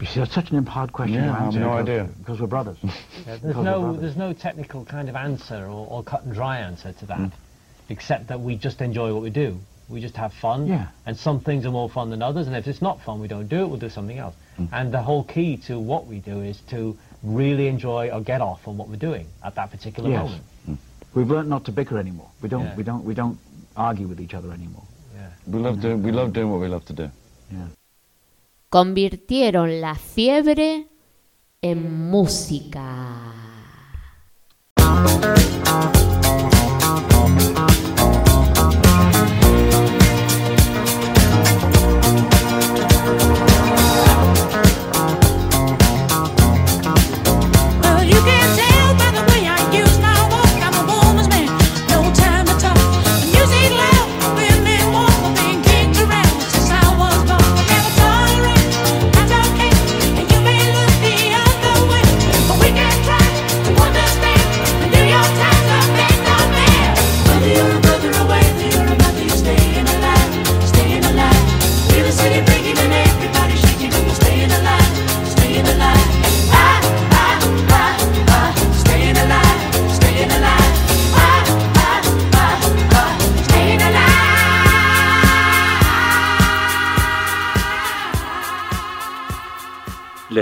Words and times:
You 0.00 0.06
see, 0.06 0.20
that's 0.20 0.34
such 0.34 0.50
an 0.50 0.64
hard 0.66 0.92
question 0.92 1.14
Yeah, 1.14 1.26
to 1.26 1.32
I 1.32 1.44
have 1.44 1.54
no 1.54 1.70
idea. 1.72 2.08
Because 2.18 2.40
we're 2.40 2.46
brothers. 2.46 2.76
Yeah, 2.82 2.90
there's 3.24 3.40
Because 3.40 3.56
we're 3.56 3.62
no 3.64 3.80
brothers. 3.82 4.00
there's 4.02 4.16
no 4.16 4.32
technical 4.32 4.84
kind 4.84 5.08
of 5.08 5.16
answer 5.16 5.64
or, 5.64 5.86
or 5.88 6.02
cut 6.02 6.24
and 6.24 6.34
dry 6.34 6.58
answer 6.58 6.92
to 6.92 7.06
that, 7.06 7.18
hmm. 7.18 7.26
except 7.88 8.28
that 8.28 8.40
we 8.40 8.56
just 8.56 8.80
enjoy 8.82 9.12
what 9.14 9.22
we 9.22 9.30
do. 9.30 9.58
We 9.88 10.00
just 10.00 10.16
have 10.16 10.32
fun, 10.34 10.66
Yeah. 10.66 10.88
and 11.06 11.16
some 11.16 11.40
things 11.40 11.64
are 11.64 11.70
more 11.70 11.88
fun 11.88 12.10
than 12.10 12.20
others. 12.20 12.46
And 12.46 12.56
if 12.56 12.66
it's 12.66 12.82
not 12.82 13.00
fun, 13.02 13.20
we 13.20 13.28
don't 13.28 13.46
do 13.48 13.62
it. 13.62 13.68
We'll 13.68 13.78
do 13.78 13.88
something 13.88 14.18
else. 14.18 14.34
Hmm. 14.56 14.66
And 14.72 14.92
the 14.92 15.00
whole 15.00 15.24
key 15.24 15.56
to 15.68 15.78
what 15.78 16.06
we 16.06 16.18
do 16.18 16.40
is 16.42 16.60
to 16.70 16.96
really 17.22 17.68
enjoy 17.68 18.10
or 18.10 18.20
get 18.20 18.40
off 18.42 18.68
on 18.68 18.76
what 18.76 18.88
we're 18.88 18.96
doing 18.96 19.26
at 19.42 19.54
that 19.54 19.70
particular 19.70 20.10
Yes. 20.10 20.24
moment. 20.24 20.42
Hmm. 20.66 20.74
We've 21.14 21.30
learned 21.30 21.48
not 21.48 21.64
to 21.66 21.72
bicker 21.72 21.98
anymore. 21.98 22.28
We 22.42 22.48
don't. 22.50 22.64
Yeah. 22.64 22.76
We 22.76 22.82
don't. 22.82 23.04
We 23.04 23.14
don't 23.14 23.38
argue 23.76 24.06
with 24.08 24.20
each 24.20 24.34
other 24.34 24.52
anymore. 24.52 24.82
Yeah. 25.14 25.28
We 25.46 25.58
love 25.60 25.80
doing 25.80 26.02
we 26.02 26.12
love 26.12 26.34
doing 26.34 26.50
what 26.50 26.60
we 26.60 26.68
love 26.68 26.84
to 26.86 26.92
do. 26.92 27.10
Yeah. 27.50 27.68
Convirtieron 28.68 29.80
la 29.80 29.94
fiebre 29.94 30.88
en 31.62 32.10
música. 32.10 33.26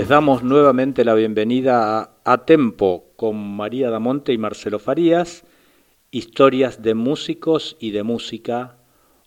Les 0.05 0.09
damos 0.11 0.43
nuevamente 0.43 1.03
la 1.03 1.15
bienvenida 1.15 1.99
a 1.99 2.11
A 2.25 2.45
Tempo 2.45 3.05
con 3.15 3.55
María 3.55 3.89
Damonte 3.89 4.33
y 4.33 4.37
Marcelo 4.37 4.77
Farías, 4.77 5.45
historias 6.11 6.83
de 6.83 6.93
músicos 6.93 7.75
y 7.79 7.89
de 7.89 8.03
música. 8.03 8.75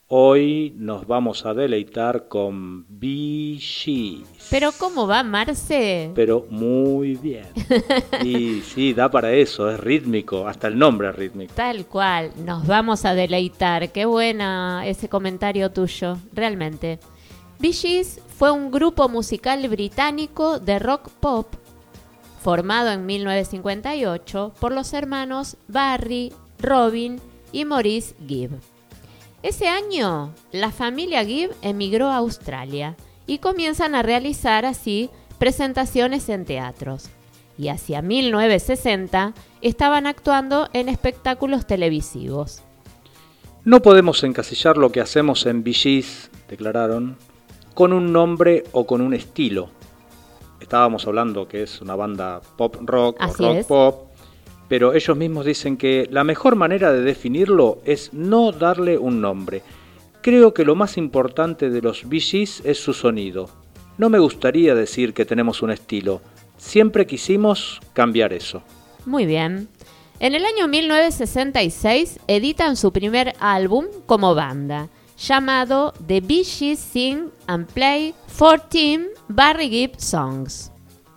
Hoy 0.06 0.72
nos 0.76 1.08
vamos 1.08 1.44
a 1.46 1.52
deleitar 1.52 2.28
con 2.28 2.86
Gees. 3.00 4.46
Pero 4.52 4.70
¿cómo 4.78 5.08
va, 5.08 5.24
Marce? 5.24 6.12
Pero 6.14 6.46
muy 6.48 7.16
bien. 7.16 7.46
Y 8.22 8.60
sí, 8.60 8.94
da 8.94 9.10
para 9.10 9.32
eso, 9.32 9.68
es 9.68 9.80
rítmico, 9.80 10.46
hasta 10.46 10.68
el 10.68 10.78
nombre 10.78 11.08
es 11.08 11.16
rítmico. 11.16 11.54
Tal 11.56 11.86
cual, 11.86 12.30
nos 12.46 12.64
vamos 12.68 13.04
a 13.04 13.14
deleitar. 13.14 13.90
Qué 13.90 14.04
buena 14.04 14.86
ese 14.86 15.08
comentario 15.08 15.72
tuyo, 15.72 16.18
realmente. 16.32 17.00
Bee 17.60 17.72
Gees 17.72 18.20
fue 18.36 18.52
un 18.52 18.70
grupo 18.70 19.08
musical 19.08 19.68
británico 19.68 20.60
de 20.60 20.78
rock 20.78 21.08
pop 21.10 21.48
formado 22.40 22.92
en 22.92 23.04
1958 23.04 24.54
por 24.60 24.70
los 24.70 24.92
hermanos 24.92 25.56
Barry, 25.66 26.32
Robin 26.60 27.20
y 27.50 27.64
Maurice 27.64 28.14
Gibb. 28.26 28.52
Ese 29.42 29.66
año, 29.66 30.32
la 30.52 30.70
familia 30.70 31.24
Gibb 31.24 31.50
emigró 31.62 32.06
a 32.06 32.18
Australia 32.18 32.96
y 33.26 33.38
comienzan 33.38 33.96
a 33.96 34.02
realizar 34.02 34.64
así 34.64 35.10
presentaciones 35.38 36.28
en 36.28 36.44
teatros. 36.44 37.10
Y 37.58 37.68
hacia 37.68 38.02
1960 38.02 39.34
estaban 39.62 40.06
actuando 40.06 40.68
en 40.72 40.88
espectáculos 40.88 41.66
televisivos. 41.66 42.62
No 43.64 43.82
podemos 43.82 44.22
encasillar 44.22 44.76
lo 44.76 44.92
que 44.92 45.00
hacemos 45.00 45.44
en 45.44 45.64
Gees, 45.64 46.30
declararon, 46.48 47.18
con 47.78 47.92
un 47.92 48.12
nombre 48.12 48.64
o 48.72 48.88
con 48.88 49.00
un 49.00 49.14
estilo. 49.14 49.68
Estábamos 50.60 51.06
hablando 51.06 51.46
que 51.46 51.62
es 51.62 51.80
una 51.80 51.94
banda 51.94 52.40
pop 52.56 52.74
rock 52.80 53.18
Así 53.20 53.40
o 53.40 53.46
rock 53.46 53.56
es. 53.56 53.66
pop, 53.66 54.08
pero 54.66 54.94
ellos 54.94 55.16
mismos 55.16 55.46
dicen 55.46 55.76
que 55.76 56.08
la 56.10 56.24
mejor 56.24 56.56
manera 56.56 56.92
de 56.92 57.02
definirlo 57.02 57.78
es 57.84 58.12
no 58.12 58.50
darle 58.50 58.98
un 58.98 59.20
nombre. 59.20 59.62
Creo 60.22 60.52
que 60.52 60.64
lo 60.64 60.74
más 60.74 60.96
importante 60.96 61.70
de 61.70 61.80
los 61.80 62.02
Gees 62.02 62.62
es 62.64 62.80
su 62.80 62.92
sonido. 62.92 63.48
No 63.96 64.10
me 64.10 64.18
gustaría 64.18 64.74
decir 64.74 65.14
que 65.14 65.24
tenemos 65.24 65.62
un 65.62 65.70
estilo. 65.70 66.20
Siempre 66.56 67.06
quisimos 67.06 67.78
cambiar 67.92 68.32
eso. 68.32 68.60
Muy 69.06 69.24
bien. 69.24 69.68
En 70.18 70.34
el 70.34 70.44
año 70.44 70.66
1966 70.66 72.18
editan 72.26 72.74
su 72.74 72.92
primer 72.92 73.34
álbum 73.38 73.84
como 74.06 74.34
banda, 74.34 74.88
llamado 75.18 75.92
The 76.06 76.20
Bee 76.20 76.44
Sing 76.44 77.30
and 77.46 77.66
Play 77.66 78.14
14 78.38 79.08
Barry 79.28 79.68
Gibb 79.68 79.98
Songs. 79.98 80.70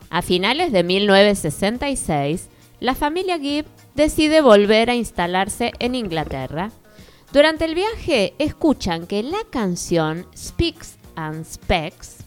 A 0.09 0.22
finales 0.22 0.72
de 0.72 0.84
1966, 0.84 2.50
la 2.79 2.95
familia 2.95 3.40
Gibb 3.40 3.66
decide 3.95 4.41
volver 4.41 4.90
a 4.90 4.95
instalarse 4.95 5.72
en 5.79 5.95
Inglaterra. 5.95 6.72
Durante 7.31 7.66
el 7.66 7.75
viaje 7.75 8.34
escuchan 8.40 9.07
que 9.07 9.23
la 9.23 9.44
canción 9.50 10.25
Speaks 10.35 10.97
and 11.16 11.45
Specs 11.45 12.25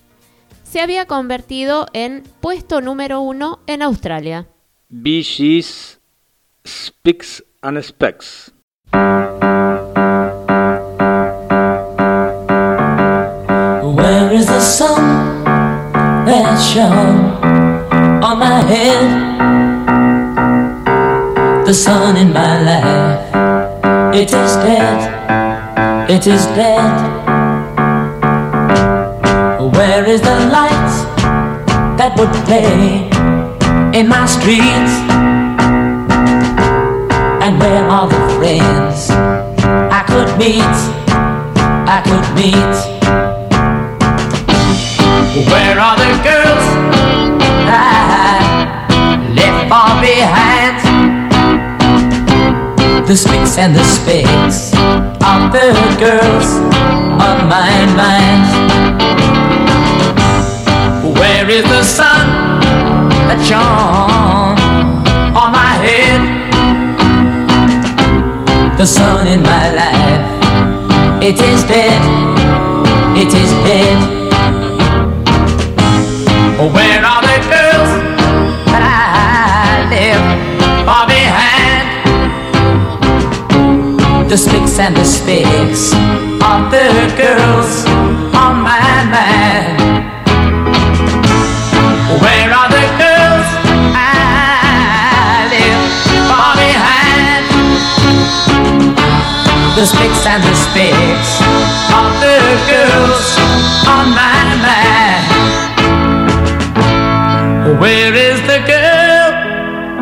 se 0.62 0.80
había 0.80 1.06
convertido 1.06 1.86
en 1.92 2.24
puesto 2.40 2.80
número 2.80 3.20
uno 3.20 3.60
en 3.66 3.82
Australia. 3.82 4.48
Bee 4.88 5.22
Speaks 6.66 7.44
and 7.60 7.80
Specs. 7.82 8.52
Shone 16.58 17.42
on 18.22 18.38
my 18.38 18.60
head? 18.62 19.24
The 21.66 21.74
sun 21.74 22.16
in 22.16 22.32
my 22.32 22.62
life, 22.62 24.14
it 24.14 24.32
is 24.32 24.56
dead, 24.56 26.10
it 26.10 26.26
is 26.26 26.46
dead. 26.46 27.14
Where 29.76 30.04
is 30.06 30.20
the 30.20 30.38
light 30.52 30.92
that 31.98 32.16
would 32.18 32.32
play 32.44 33.08
in 33.98 34.08
my 34.08 34.26
streets? 34.26 34.94
And 37.44 37.58
where 37.58 37.84
are 37.88 38.08
the 38.08 38.20
friends 38.36 39.10
I 39.90 40.04
could 40.06 40.38
meet? 40.38 40.76
I 41.96 42.00
could 42.04 42.26
meet. 42.36 42.94
Where 45.50 45.78
are 45.80 45.96
the 45.96 46.22
girls 46.22 46.43
The 53.14 53.18
sticks 53.18 53.58
and 53.58 53.76
the 53.76 53.84
spades 53.84 54.72
of 55.22 55.52
the 55.54 55.70
girls 56.02 56.48
on 57.22 57.46
my 57.46 57.86
mind. 57.94 58.42
Where 61.16 61.48
is 61.48 61.62
the 61.62 61.84
sun 61.84 62.26
that 63.28 63.38
shone 63.46 64.58
on 65.40 65.52
my 65.52 65.74
head? 65.86 66.22
The 68.78 68.84
sun 68.84 69.28
in 69.28 69.42
my 69.44 69.70
life, 69.82 71.22
it 71.22 71.38
is 71.38 71.62
dead, 71.70 72.02
it 73.16 73.32
is 73.32 73.52
dead. 73.62 73.98
Where 76.74 77.04
are 77.04 77.23
The 84.34 84.38
sticks 84.38 84.80
and 84.80 84.96
the 84.96 85.04
spades 85.04 85.92
of 86.42 86.66
the 86.74 86.90
girls 87.16 87.86
on 88.34 88.62
my 88.66 89.06
mind. 89.14 89.78
Where 92.18 92.50
are 92.50 92.68
the 92.68 92.82
girls 92.98 93.48
I 93.94 95.46
left 95.54 96.10
far 96.26 96.52
behind? 96.58 97.46
The 99.76 99.86
sticks 99.86 100.26
and 100.26 100.42
the 100.42 100.54
spades 100.66 101.38
of 101.94 102.10
the 102.18 102.42
girls 102.66 103.38
on 103.86 104.10
my 104.18 104.42
mind. 104.66 105.30
Where 107.80 108.12
is 108.12 108.40
the 108.50 108.58
girl 108.66 109.30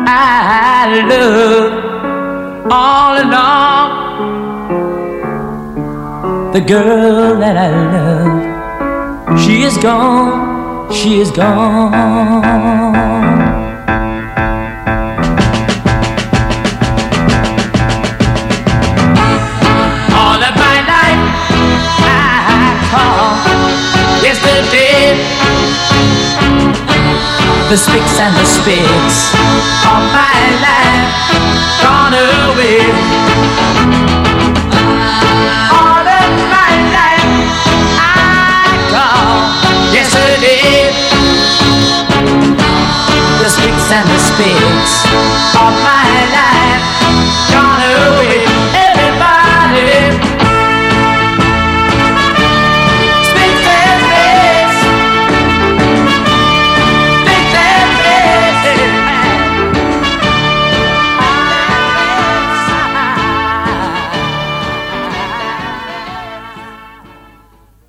I 0.07 1.05
love 1.07 1.83
all 2.71 3.12
girl 6.63 7.39
that 7.39 7.57
I 7.57 7.69
love, 7.91 9.39
she 9.39 9.63
is 9.63 9.77
gone, 9.77 10.91
she 10.91 11.19
is 11.19 11.31
gone. 11.31 11.93
All 20.13 20.39
of 20.39 20.55
my 20.55 20.77
life 20.87 21.23
I 21.99 22.79
call 22.91 23.35
oh, 23.35 24.23
yesterday. 24.23 25.19
The 27.69 27.77
spicks 27.77 28.19
and 28.19 28.33
the 28.39 28.45
spicks 28.45 29.33
of 29.83 30.01
my 30.15 30.39
life 30.63 31.11
gone 31.83 32.13
away. 32.13 33.52
The 43.43 43.49
spicks 43.49 43.91
and 43.91 44.07
the 44.07 44.17
of 45.59 45.73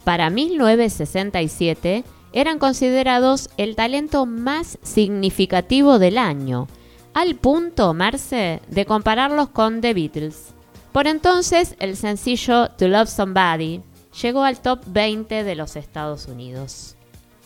Para 0.04 0.30
1967 0.30 2.23
eran 2.34 2.58
considerados 2.58 3.48
el 3.56 3.76
talento 3.76 4.26
más 4.26 4.76
significativo 4.82 5.98
del 5.98 6.18
año, 6.18 6.68
al 7.14 7.36
punto, 7.36 7.94
Marce, 7.94 8.60
de 8.68 8.84
compararlos 8.84 9.48
con 9.48 9.80
The 9.80 9.94
Beatles. 9.94 10.52
Por 10.90 11.06
entonces, 11.06 11.76
el 11.78 11.96
sencillo 11.96 12.68
To 12.76 12.88
Love 12.88 13.08
Somebody 13.08 13.80
llegó 14.20 14.42
al 14.42 14.60
top 14.60 14.80
20 14.86 15.44
de 15.44 15.54
los 15.54 15.76
Estados 15.76 16.26
Unidos. 16.26 16.96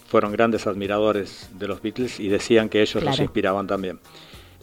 Fueron 0.07 0.33
grandes 0.33 0.67
admiradores 0.67 1.51
de 1.53 1.69
los 1.69 1.83
Beatles 1.83 2.19
y 2.19 2.29
decían 2.29 2.71
que 2.71 2.81
ellos 2.81 3.03
los 3.05 3.21
inspiraban 3.21 3.67
también. 3.67 4.01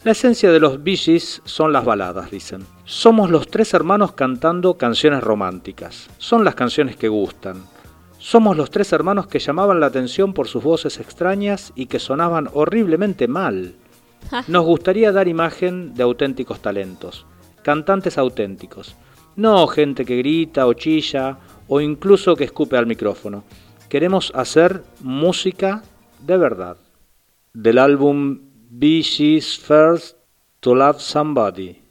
La 0.02 0.12
esencia 0.12 0.50
de 0.50 0.60
los 0.60 0.82
Bee 0.82 0.96
Gees 0.96 1.40
son 1.44 1.72
las 1.72 1.84
baladas, 1.84 2.32
dicen. 2.32 2.66
Somos 2.84 3.30
los 3.30 3.48
tres 3.48 3.74
hermanos 3.74 4.12
cantando 4.12 4.74
canciones 4.74 5.22
románticas. 5.22 6.08
Son 6.18 6.44
las 6.44 6.56
canciones 6.56 6.96
que 6.96 7.08
gustan. 7.08 7.64
Somos 8.28 8.56
los 8.56 8.72
tres 8.72 8.92
hermanos 8.92 9.28
que 9.28 9.38
llamaban 9.38 9.78
la 9.78 9.86
atención 9.86 10.32
por 10.32 10.48
sus 10.48 10.64
voces 10.64 10.98
extrañas 10.98 11.72
y 11.76 11.86
que 11.86 12.00
sonaban 12.00 12.50
horriblemente 12.52 13.28
mal. 13.28 13.76
Nos 14.48 14.64
gustaría 14.64 15.12
dar 15.12 15.28
imagen 15.28 15.94
de 15.94 16.02
auténticos 16.02 16.58
talentos, 16.58 17.24
cantantes 17.62 18.18
auténticos, 18.18 18.96
no 19.36 19.64
gente 19.68 20.04
que 20.04 20.16
grita 20.16 20.66
o 20.66 20.72
chilla 20.72 21.38
o 21.68 21.80
incluso 21.80 22.34
que 22.34 22.42
escupe 22.42 22.76
al 22.76 22.86
micrófono. 22.86 23.44
Queremos 23.88 24.32
hacer 24.34 24.82
música 24.98 25.84
de 26.18 26.36
verdad. 26.36 26.78
Del 27.54 27.78
álbum 27.78 28.40
Be 28.68 29.02
She's 29.02 29.56
First 29.56 30.16
to 30.58 30.74
Love 30.74 30.98
Somebody. 30.98 31.85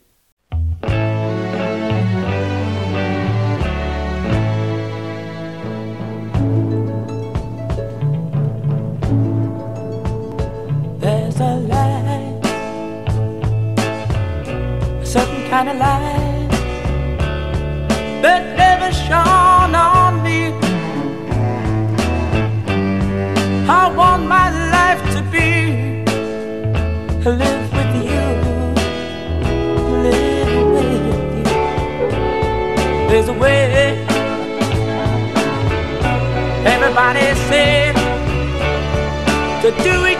Certain 15.66 15.78
kind 15.78 15.78
of 15.78 15.78
light 15.78 16.48
that 18.22 18.56
never 18.56 18.92
shone 18.92 19.74
on 19.74 20.22
me. 20.22 20.52
I 23.68 23.92
want 23.94 24.26
my 24.26 24.50
life 24.70 25.02
to 25.14 25.22
be 25.30 26.04
live 27.24 27.72
with 27.72 27.94
you, 28.04 28.24
live 30.02 30.66
with 30.74 30.92
you. 31.36 31.44
There's 33.08 33.28
a 33.28 33.32
way. 33.32 34.04
Everybody 36.66 37.34
said 37.48 37.94
to 39.62 39.70
do 39.82 40.06
each 40.06 40.15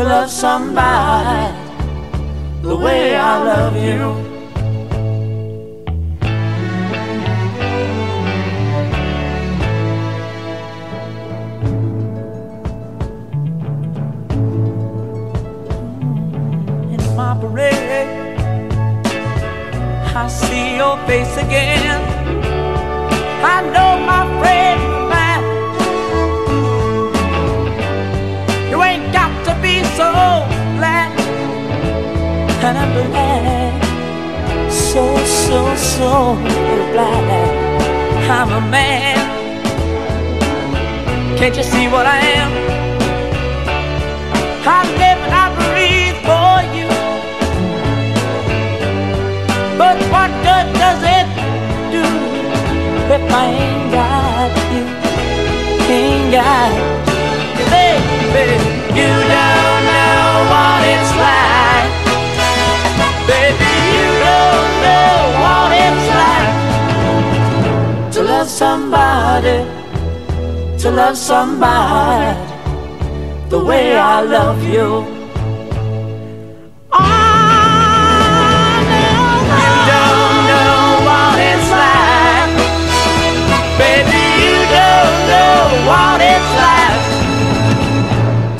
to 0.00 0.06
love 0.06 0.30
somebody 0.30 1.54
the 2.62 2.74
way 2.74 3.14
I 3.14 3.32
love 3.50 3.76
you. 3.76 4.04
In 16.94 17.02
my 17.14 17.32
parade, 17.40 18.36
I 20.16 20.28
see 20.28 20.76
your 20.76 20.96
face 21.06 21.36
again. 21.36 22.00
I 23.44 23.56
know 23.74 23.90
my 24.10 24.29
so 30.00 30.12
glad 30.78 31.10
and 32.66 32.76
I'm 32.82 32.92
glad, 33.10 34.72
so, 34.72 35.02
so, 35.44 35.58
so 35.76 36.10
glad 36.92 37.26
I'm 38.36 38.50
a 38.60 38.62
man. 38.76 39.20
Can't 41.38 41.54
you 41.56 41.62
see 41.74 41.86
what 41.94 42.06
I 42.06 42.18
am? 42.38 42.50
I 44.76 44.80
live 45.00 45.20
and 45.26 45.34
I 45.44 45.46
breathe 45.60 46.18
for 46.28 46.56
you. 46.76 46.90
But 49.80 49.96
what 50.12 50.30
good 50.46 50.68
does 50.82 51.02
it 51.18 51.26
do 51.96 52.04
if 53.16 53.24
I 53.42 53.46
ain't 53.64 53.86
got 53.98 54.52
you? 54.74 54.84
Ain't 55.96 56.26
got 56.36 56.70
you, 57.58 57.64
baby. 57.74 58.80
You 58.98 59.10
don't 59.32 59.59
to 70.90 70.96
love 70.96 71.16
somebody 71.16 72.36
the 73.48 73.64
way 73.64 73.96
I 73.96 74.22
love 74.22 74.60
you. 74.64 74.88
You 79.62 79.72
don't 79.90 80.38
know 80.50 80.82
what 81.06 81.34
it's 81.50 81.70
like. 81.82 82.56
Baby, 83.78 84.22
you 84.42 84.56
don't 84.78 85.18
know 85.30 85.58
what 85.90 86.18
it's 86.34 86.52
like 86.64 87.02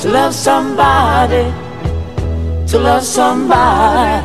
to 0.01 0.07
love 0.09 0.35
somebody, 0.35 1.45
to 2.71 2.79
love 2.79 3.03
somebody 3.03 4.23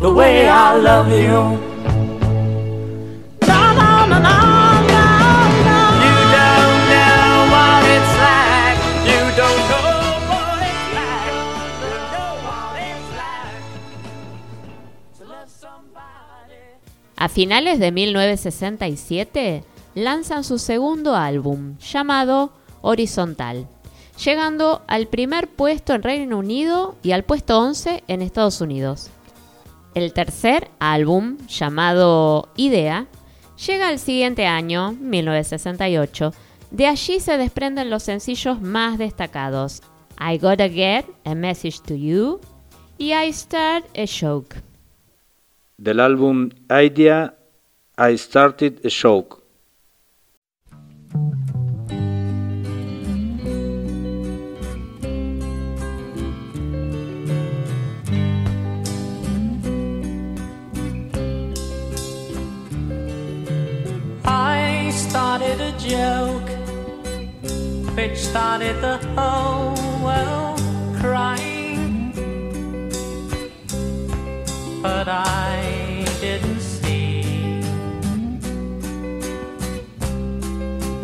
the 0.00 0.10
way 0.10 0.48
I 0.48 0.76
love 0.76 1.12
you. 1.12 1.67
A 17.20 17.28
finales 17.28 17.80
de 17.80 17.90
1967 17.90 19.64
lanzan 19.96 20.44
su 20.44 20.56
segundo 20.56 21.16
álbum 21.16 21.76
llamado 21.78 22.52
Horizontal, 22.80 23.66
llegando 24.24 24.82
al 24.86 25.08
primer 25.08 25.48
puesto 25.48 25.94
en 25.94 26.04
Reino 26.04 26.38
Unido 26.38 26.94
y 27.02 27.10
al 27.10 27.24
puesto 27.24 27.58
11 27.58 28.04
en 28.06 28.22
Estados 28.22 28.60
Unidos. 28.60 29.10
El 29.94 30.12
tercer 30.12 30.70
álbum, 30.78 31.38
llamado 31.48 32.50
Idea, 32.54 33.08
llega 33.66 33.88
al 33.88 33.98
siguiente 33.98 34.46
año, 34.46 34.92
1968. 34.92 36.32
De 36.70 36.86
allí 36.86 37.18
se 37.18 37.36
desprenden 37.36 37.90
los 37.90 38.04
sencillos 38.04 38.60
más 38.60 38.96
destacados: 38.96 39.82
I 40.20 40.38
Gotta 40.38 40.68
Get 40.68 41.06
a 41.24 41.34
Message 41.34 41.80
to 41.80 41.96
You 41.96 42.38
y 42.96 43.12
I 43.12 43.32
Start 43.32 43.86
a 43.98 44.04
Joke. 44.06 44.67
Del 45.80 46.00
álbum 46.00 46.50
Idea, 46.68 47.38
I 47.96 48.18
Started 48.18 48.80
a 48.84 48.88
Joke. 48.88 49.40
I 64.24 64.90
started 64.90 65.60
a 65.60 65.72
joke 65.78 66.50
which 67.94 68.18
started 68.18 68.80
the 68.80 68.98
whole 69.14 69.76
world 70.02 70.60
crying. 71.00 71.57
But 74.90 75.06
I 75.06 76.06
didn't 76.18 76.60
see 76.60 77.60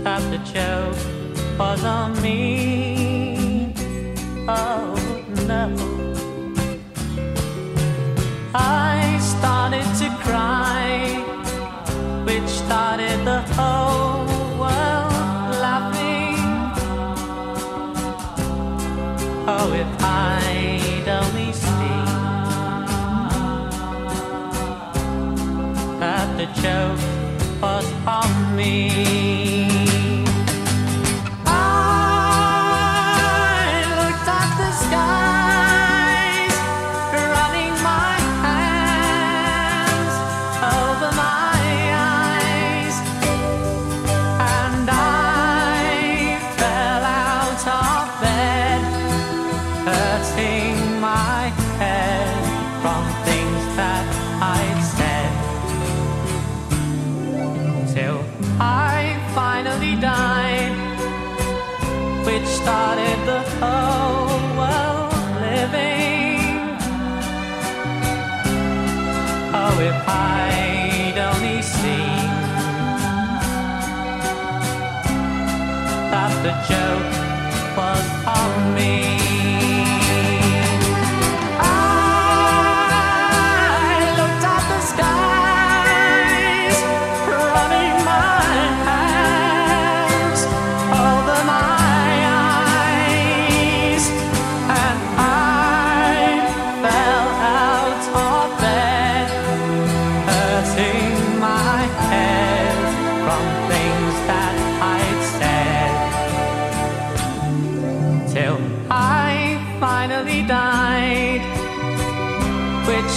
that 0.03 0.23
the 0.33 0.41
joke 0.55 1.03
was 1.59 1.85
on 1.85 2.11
me. 2.23 3.75
Oh 4.49 4.95
no. 5.53 5.67
I 8.55 9.19
started 9.21 9.89
to 10.01 10.09
cry 10.25 10.64
show. 26.65 26.94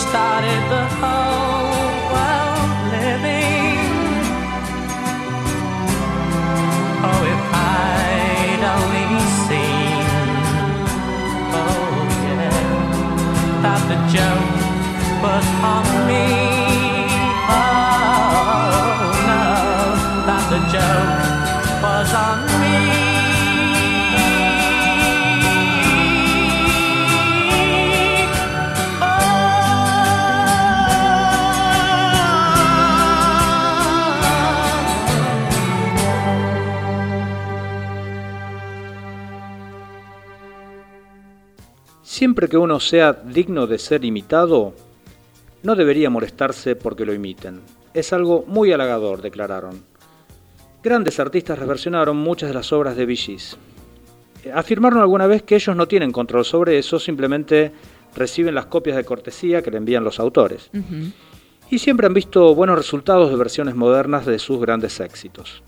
Started 0.09 0.61
the 0.75 0.85
whole 0.99 1.91
world 2.13 2.71
living. 2.93 3.79
Oh, 7.07 7.21
if 7.33 7.43
I'd 7.53 8.63
only 8.75 9.09
seen, 9.47 10.05
oh 11.61 11.91
yeah, 12.25 12.59
that 13.63 13.81
the 13.91 13.97
joke 14.15 14.57
was 15.23 15.47
on 15.73 15.85
me. 16.07 16.56
Siempre 42.17 42.49
que 42.49 42.57
uno 42.57 42.79
sea 42.79 43.13
digno 43.13 43.67
de 43.67 43.77
ser 43.77 44.03
imitado, 44.03 44.73
no 45.61 45.75
debería 45.75 46.09
molestarse 46.09 46.75
porque 46.75 47.05
lo 47.05 47.13
imiten. 47.13 47.61
Es 47.93 48.11
algo 48.11 48.43
muy 48.47 48.71
halagador, 48.71 49.21
declararon. 49.21 49.83
Grandes 50.81 51.19
artistas 51.19 51.59
reversionaron 51.59 52.17
muchas 52.17 52.49
de 52.49 52.55
las 52.55 52.73
obras 52.73 52.95
de. 52.95 53.03
Eh, 53.03 54.51
Afirmaron 54.51 54.99
alguna 54.99 55.27
vez 55.27 55.43
que 55.43 55.53
ellos 55.53 55.75
no 55.75 55.87
tienen 55.87 56.11
control 56.11 56.43
sobre 56.43 56.79
eso, 56.79 56.97
simplemente 56.97 57.71
reciben 58.15 58.55
las 58.55 58.65
copias 58.65 58.97
de 58.97 59.05
cortesía 59.05 59.61
que 59.61 59.69
le 59.69 59.77
envían 59.77 60.03
los 60.03 60.19
autores. 60.19 60.71
Y 61.69 61.77
siempre 61.77 62.07
han 62.07 62.15
visto 62.15 62.55
buenos 62.55 62.79
resultados 62.79 63.29
de 63.29 63.35
versiones 63.35 63.75
modernas 63.75 64.25
de 64.25 64.39
sus 64.39 64.59
grandes 64.59 64.99
éxitos. 65.01 65.61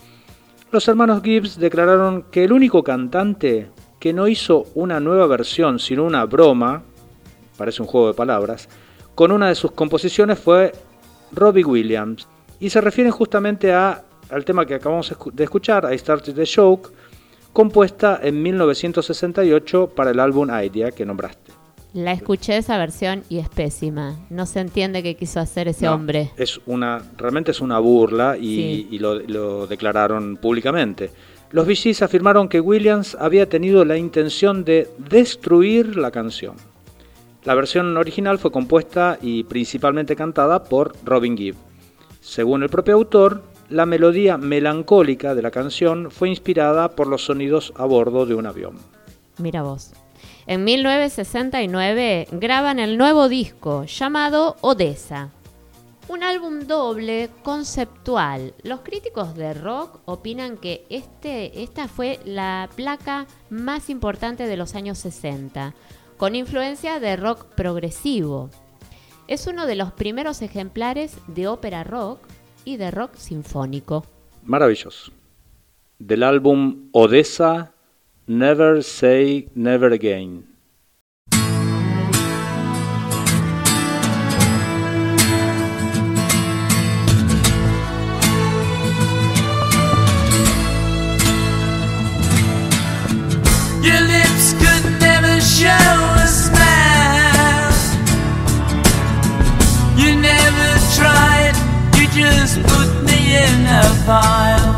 Los 0.71 0.87
hermanos 0.87 1.21
Gibbs 1.21 1.59
declararon 1.59 2.23
que 2.31 2.43
el 2.43 2.53
único 2.53 2.83
cantante 2.83 3.69
que 3.99 4.13
no 4.13 4.27
hizo 4.27 4.65
una 4.75 4.99
nueva 4.99 5.27
versión, 5.27 5.79
sino 5.79 6.03
una 6.05 6.25
broma, 6.25 6.83
parece 7.57 7.81
un 7.81 7.87
juego 7.87 8.07
de 8.07 8.13
palabras, 8.13 8.69
con 9.15 9.31
una 9.31 9.49
de 9.49 9.55
sus 9.55 9.71
composiciones 9.71 10.39
fue 10.39 10.71
Robbie 11.31 11.65
Williams. 11.65 12.27
Y 12.61 12.69
se 12.69 12.81
refieren 12.81 13.11
justamente 13.11 13.73
a, 13.73 14.03
al 14.29 14.45
tema 14.45 14.65
que 14.65 14.75
acabamos 14.75 15.13
de 15.33 15.43
escuchar, 15.43 15.87
I 15.93 15.97
Started 15.97 16.33
the 16.33 16.45
Joke, 16.45 16.89
compuesta 17.53 18.19
en 18.21 18.41
1968 18.41 19.87
para 19.95 20.11
el 20.11 20.19
álbum 20.19 20.49
Idea 20.63 20.91
que 20.91 21.05
nombraste. 21.05 21.51
La 21.93 22.11
escuché 22.11 22.55
esa 22.57 22.77
versión 22.77 23.23
y 23.29 23.39
es 23.39 23.49
pésima. 23.49 24.15
No 24.29 24.45
se 24.45 24.59
entiende 24.59 25.01
qué 25.01 25.15
quiso 25.15 25.39
hacer 25.39 25.67
ese 25.67 25.85
No, 25.85 25.93
hombre. 25.95 26.29
Es 26.37 26.61
una, 26.67 27.01
realmente 27.17 27.49
es 27.49 27.61
una 27.61 27.79
burla 27.79 28.37
y, 28.37 28.41
Sí. 28.55 28.87
y 28.91 28.99
lo, 28.99 29.15
lo 29.15 29.65
declararon 29.65 30.37
públicamente. 30.37 31.09
Los 31.51 31.67
Gees 31.67 32.03
afirmaron 32.03 32.47
que 32.47 32.59
Williams 32.59 33.17
había 33.19 33.49
tenido 33.49 33.83
la 33.83 33.97
intención 33.97 34.63
de 34.63 34.87
destruir 34.97 35.95
la 35.95 36.11
canción. 36.11 36.55
La 37.43 37.55
versión 37.55 37.97
original 37.97 38.37
fue 38.37 38.51
compuesta 38.51 39.17
y 39.19 39.43
principalmente 39.45 40.15
cantada 40.15 40.63
por 40.63 40.93
Robin 41.03 41.35
Gibb. 41.35 41.55
Según 42.21 42.61
el 42.61 42.69
propio 42.69 42.93
autor, 42.95 43.41
la 43.69 43.87
melodía 43.87 44.37
melancólica 44.37 45.33
de 45.33 45.41
la 45.41 45.49
canción 45.49 46.11
fue 46.11 46.29
inspirada 46.29 46.89
por 46.89 47.07
los 47.07 47.25
sonidos 47.25 47.73
a 47.75 47.85
bordo 47.85 48.27
de 48.27 48.35
un 48.35 48.45
avión. 48.45 48.77
Mira 49.37 49.63
vos. 49.63 49.93
En 50.45 50.63
1969 50.63 52.27
graban 52.31 52.77
el 52.77 52.97
nuevo 52.97 53.29
disco 53.29 53.85
llamado 53.85 54.55
Odessa. 54.61 55.29
Un 56.09 56.23
álbum 56.23 56.61
doble 56.61 57.29
conceptual. 57.43 58.55
Los 58.63 58.79
críticos 58.79 59.35
de 59.35 59.53
rock 59.53 59.99
opinan 60.05 60.57
que 60.57 60.83
este, 60.89 61.61
esta 61.61 61.87
fue 61.87 62.19
la 62.25 62.67
placa 62.75 63.27
más 63.51 63.91
importante 63.91 64.47
de 64.47 64.57
los 64.57 64.73
años 64.73 64.97
60, 64.97 65.75
con 66.17 66.33
influencia 66.33 66.99
de 66.99 67.15
rock 67.15 67.45
progresivo. 67.53 68.49
Es 69.27 69.45
uno 69.45 69.67
de 69.67 69.75
los 69.75 69.91
primeros 69.91 70.41
ejemplares 70.41 71.15
de 71.27 71.47
ópera 71.47 71.83
rock 71.83 72.21
y 72.65 72.77
de 72.77 72.89
rock 72.89 73.13
sinfónico. 73.15 74.03
Maravilloso. 74.43 75.11
Del 75.99 76.23
álbum 76.23 76.89
Odessa, 76.91 77.71
Never 78.25 78.83
Say 78.83 79.49
Never 79.53 79.93
Again. 79.93 80.47
Just 102.19 102.61
put 102.63 102.89
me 103.07 103.19
in 103.45 103.59
a 103.65 103.85
pile. 104.05 104.71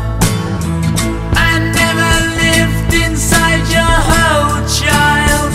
I 1.48 1.52
never 1.80 2.12
lived 2.42 2.94
inside 3.06 3.64
your 3.76 3.96
whole 4.10 4.58
child. 4.80 5.50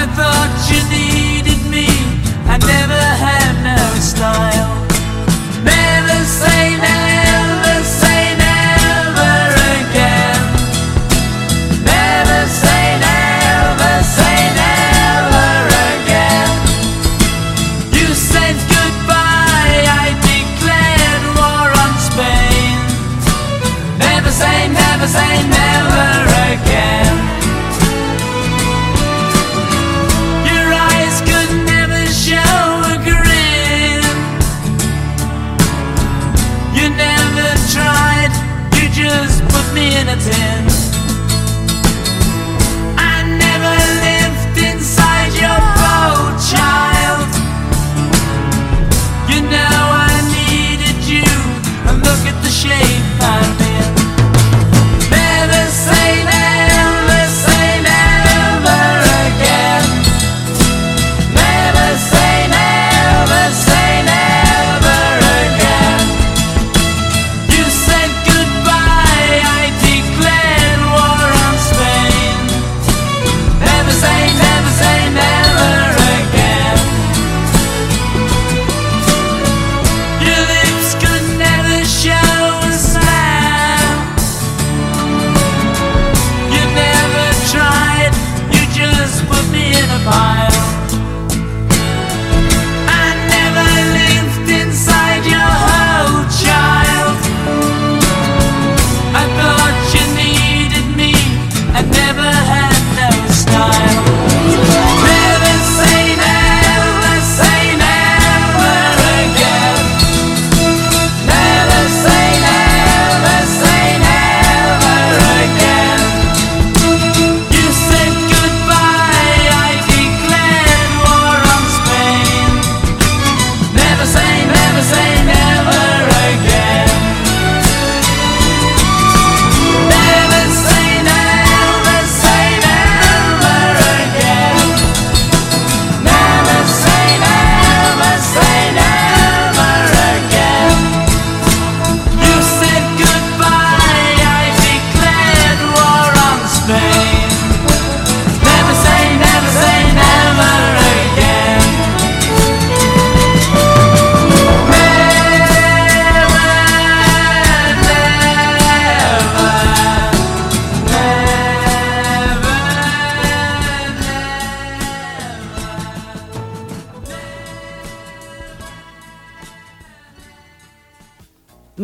I 0.00 0.02
thought 0.16 0.52
you 0.70 0.80
needed 0.98 1.62
me, 1.74 1.88
I 2.54 2.56
never 2.74 3.02
had 3.24 3.52
no 3.70 3.80
style. 4.12 4.72
Never 5.64 6.18
say 6.40 6.76
never, 6.76 7.11
penitent 40.14 40.71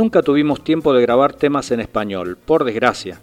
Nunca 0.09 0.23
tuvimos 0.23 0.65
tiempo 0.65 0.95
de 0.95 1.03
grabar 1.03 1.35
temas 1.35 1.71
en 1.71 1.81
español, 1.81 2.39
por 2.43 2.65
desgracia. 2.65 3.21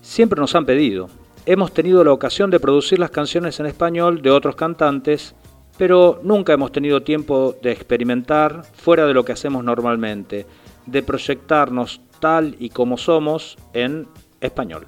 Siempre 0.00 0.38
nos 0.38 0.54
han 0.54 0.64
pedido. 0.64 1.10
Hemos 1.44 1.74
tenido 1.74 2.04
la 2.04 2.12
ocasión 2.12 2.52
de 2.52 2.60
producir 2.60 3.00
las 3.00 3.10
canciones 3.10 3.58
en 3.58 3.66
español 3.66 4.22
de 4.22 4.30
otros 4.30 4.54
cantantes, 4.54 5.34
pero 5.76 6.20
nunca 6.22 6.52
hemos 6.52 6.70
tenido 6.70 7.02
tiempo 7.02 7.56
de 7.60 7.72
experimentar 7.72 8.62
fuera 8.74 9.06
de 9.06 9.12
lo 9.12 9.24
que 9.24 9.32
hacemos 9.32 9.64
normalmente, 9.64 10.46
de 10.86 11.02
proyectarnos 11.02 12.00
tal 12.20 12.54
y 12.60 12.70
como 12.70 12.96
somos 12.96 13.58
en 13.72 14.06
español. 14.40 14.86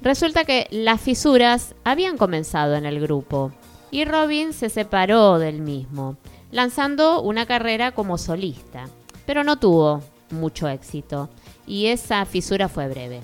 Resulta 0.00 0.46
que 0.46 0.66
las 0.70 1.02
fisuras 1.02 1.74
habían 1.84 2.16
comenzado 2.16 2.74
en 2.74 2.86
el 2.86 3.00
grupo 3.00 3.52
y 3.90 4.06
Robin 4.06 4.54
se 4.54 4.70
separó 4.70 5.38
del 5.38 5.60
mismo, 5.60 6.16
lanzando 6.52 7.20
una 7.20 7.44
carrera 7.44 7.92
como 7.92 8.16
solista, 8.16 8.88
pero 9.28 9.44
no 9.44 9.58
tuvo 9.58 10.00
mucho 10.30 10.68
éxito 10.68 11.28
y 11.66 11.88
esa 11.88 12.24
fisura 12.24 12.66
fue 12.70 12.88
breve. 12.88 13.20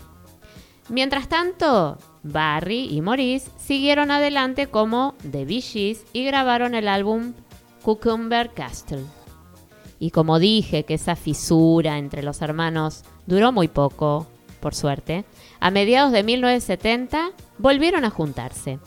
Mientras 0.91 1.31
tanto, 1.31 1.97
Barry 2.23 2.95
y 2.95 3.01
Maurice 3.01 3.51
siguieron 3.59 4.11
adelante 4.11 4.67
como 4.67 5.15
The 5.33 5.47
Bee 5.47 5.63
Gees 5.63 6.05
y 6.13 6.27
grabaron 6.27 6.75
el 6.75 6.89
álbum 6.89 7.33
Cucumber 7.83 8.53
Castle. 8.53 9.03
Y 9.99 10.11
como 10.11 10.39
dije 10.39 10.85
que 10.85 10.93
esa 10.93 11.17
fisura 11.17 11.97
entre 11.97 12.23
los 12.23 12.43
hermanos 12.43 13.03
duró 13.25 13.51
muy 13.51 13.69
poco, 13.69 14.27
por 14.61 14.75
suerte, 14.75 15.25
a 15.59 15.71
mediados 15.71 16.13
de 16.13 16.23
1970 16.23 17.31
volvieron 17.57 18.05
a 18.05 18.11
juntarse, 18.11 18.79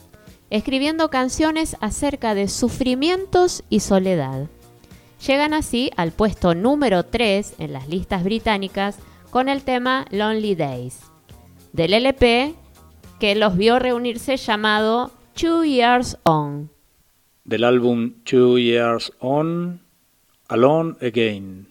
escribiendo 0.51 1.09
canciones 1.09 1.77
acerca 1.81 2.35
de 2.35 2.47
sufrimientos 2.47 3.63
y 3.69 3.79
soledad. 3.79 4.47
Llegan 5.25 5.53
así 5.53 5.91
al 5.97 6.11
puesto 6.11 6.53
número 6.53 7.03
3 7.03 7.55
en 7.59 7.73
las 7.73 7.89
listas 7.89 8.23
británicas 8.23 8.99
con 9.31 9.49
el 9.49 9.63
tema 9.63 10.05
Lonely 10.11 10.55
Days, 10.55 10.99
del 11.73 11.93
LP 11.93 12.53
que 13.19 13.35
los 13.35 13.57
vio 13.57 13.79
reunirse 13.79 14.37
llamado 14.37 15.11
Two 15.33 15.63
Years 15.65 16.17
On. 16.23 16.69
del 17.43 17.63
álbum 17.63 18.13
Two 18.23 18.57
Years 18.59 19.11
On, 19.19 19.81
Alone 20.49 20.95
Again. 21.01 21.66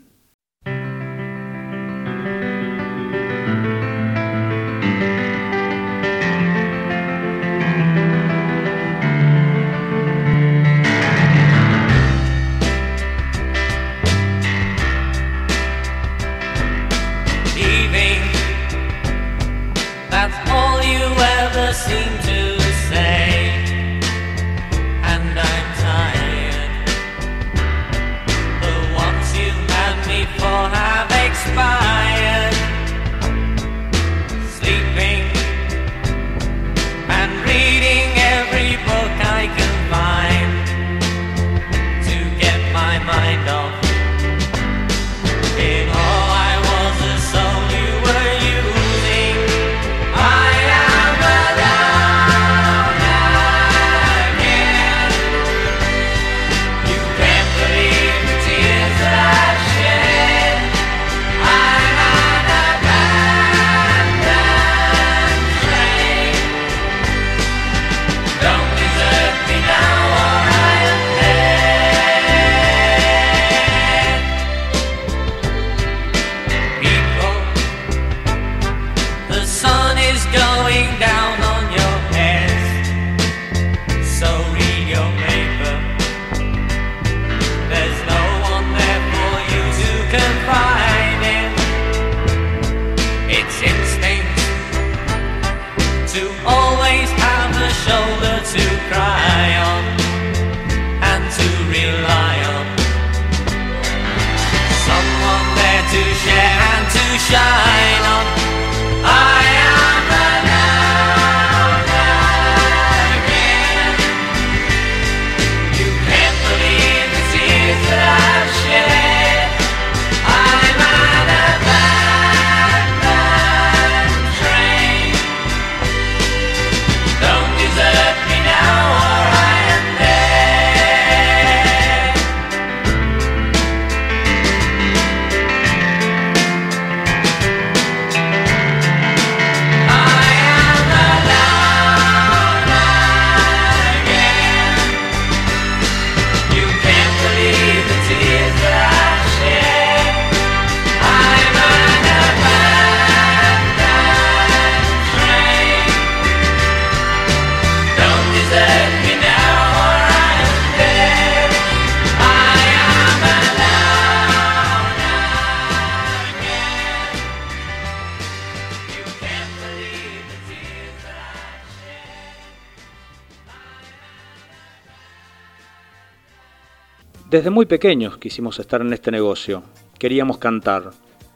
Desde 177.36 177.50
muy 177.50 177.66
pequeños 177.66 178.16
quisimos 178.16 178.58
estar 178.60 178.80
en 178.80 178.94
este 178.94 179.10
negocio. 179.10 179.62
Queríamos 179.98 180.38
cantar. 180.38 180.92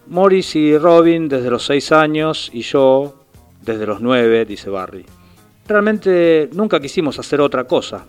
Morris 0.06 0.56
y 0.56 0.78
Robin 0.78 1.28
desde 1.28 1.50
los 1.50 1.66
6 1.66 1.92
años 1.92 2.50
y 2.54 2.62
yo 2.62 3.22
desde 3.60 3.84
los 3.84 4.00
9, 4.00 4.46
dice 4.46 4.70
Barry. 4.70 5.04
Realmente 5.68 6.48
nunca 6.54 6.80
quisimos 6.80 7.18
hacer 7.18 7.42
otra 7.42 7.64
cosa. 7.64 8.06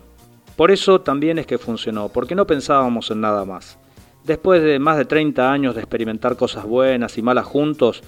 Por 0.56 0.70
eso 0.70 1.02
también 1.02 1.38
es 1.38 1.46
que 1.46 1.58
funcionó, 1.58 2.08
porque 2.08 2.34
no 2.34 2.46
pensábamos 2.46 3.10
en 3.10 3.20
nada 3.20 3.44
más. 3.44 3.76
Después 4.24 4.62
de 4.62 4.78
más 4.78 4.96
de 4.96 5.04
30 5.04 5.52
años 5.52 5.74
de 5.74 5.82
experimentar 5.82 6.38
cosas 6.38 6.64
buenas 6.64 7.18
y 7.18 7.22
malas 7.22 7.44
juntos, 7.44 8.02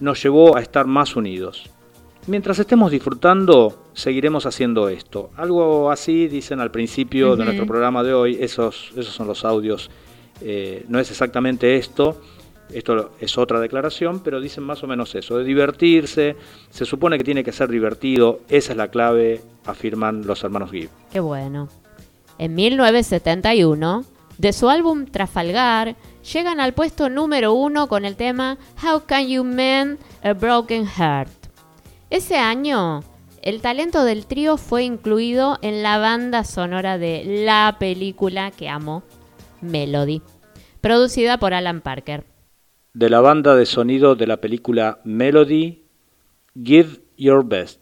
nos 0.00 0.20
llevó 0.20 0.56
a 0.56 0.60
estar 0.60 0.88
más 0.88 1.14
unidos. 1.14 1.70
Mientras 2.28 2.58
estemos 2.60 2.92
disfrutando, 2.92 3.88
seguiremos 3.94 4.46
haciendo 4.46 4.88
esto. 4.88 5.30
Algo 5.36 5.90
así 5.90 6.28
dicen 6.28 6.60
al 6.60 6.70
principio 6.70 7.34
de 7.34 7.44
nuestro 7.44 7.66
programa 7.66 8.04
de 8.04 8.14
hoy, 8.14 8.38
esos, 8.40 8.92
esos 8.96 9.12
son 9.12 9.26
los 9.26 9.44
audios. 9.44 9.90
Eh, 10.40 10.84
no 10.88 11.00
es 11.00 11.10
exactamente 11.10 11.76
esto, 11.76 12.20
esto 12.72 13.10
es 13.20 13.36
otra 13.36 13.58
declaración, 13.58 14.20
pero 14.20 14.40
dicen 14.40 14.62
más 14.62 14.84
o 14.84 14.86
menos 14.86 15.14
eso, 15.16 15.36
de 15.36 15.44
divertirse, 15.44 16.36
se 16.70 16.84
supone 16.84 17.18
que 17.18 17.24
tiene 17.24 17.42
que 17.42 17.52
ser 17.52 17.68
divertido, 17.68 18.40
esa 18.48 18.72
es 18.72 18.76
la 18.76 18.88
clave, 18.88 19.40
afirman 19.66 20.24
los 20.24 20.44
hermanos 20.44 20.70
Gibb. 20.70 20.90
Qué 21.12 21.18
bueno. 21.18 21.68
En 22.38 22.54
1971, 22.54 24.04
de 24.38 24.52
su 24.52 24.68
álbum 24.68 25.06
Trafalgar, 25.06 25.96
llegan 26.32 26.60
al 26.60 26.72
puesto 26.72 27.08
número 27.08 27.52
uno 27.52 27.88
con 27.88 28.04
el 28.04 28.14
tema 28.14 28.58
How 28.82 29.02
Can 29.06 29.26
You 29.26 29.42
Mend 29.42 29.98
a 30.22 30.32
Broken 30.32 30.86
Heart. 30.86 31.41
Ese 32.12 32.36
año, 32.36 33.02
el 33.40 33.62
talento 33.62 34.04
del 34.04 34.26
trío 34.26 34.58
fue 34.58 34.84
incluido 34.84 35.58
en 35.62 35.82
la 35.82 35.96
banda 35.96 36.44
sonora 36.44 36.98
de 36.98 37.24
la 37.46 37.76
película 37.78 38.50
que 38.50 38.68
amo, 38.68 39.02
Melody, 39.62 40.20
producida 40.82 41.38
por 41.38 41.54
Alan 41.54 41.80
Parker. 41.80 42.26
De 42.92 43.08
la 43.08 43.22
banda 43.22 43.54
de 43.54 43.64
sonido 43.64 44.14
de 44.14 44.26
la 44.26 44.36
película 44.42 45.00
Melody, 45.04 45.86
Give 46.54 47.00
Your 47.16 47.46
Best. 47.46 47.80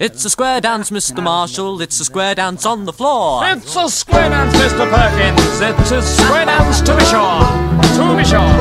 It's 0.00 0.26
a 0.26 0.30
square 0.30 0.60
dance, 0.60 0.92
Mr. 0.92 1.22
Marshall. 1.22 1.80
It's 1.82 2.00
a 2.00 2.04
square 2.04 2.34
dance 2.34 2.66
on 2.66 2.84
the 2.84 2.92
floor. 2.92 3.44
It's 3.48 3.76
a 3.76 3.88
square 3.88 4.28
dance, 4.28 4.56
Mr. 4.56 4.90
Perkins. 4.90 5.60
It's 5.60 5.92
a 5.92 6.02
square 6.02 6.46
dance 6.46 6.80
to 6.80 6.96
be 6.96 7.04
sure. 7.04 7.46
To 7.94 8.16
be 8.16 8.24
sure. 8.24 8.56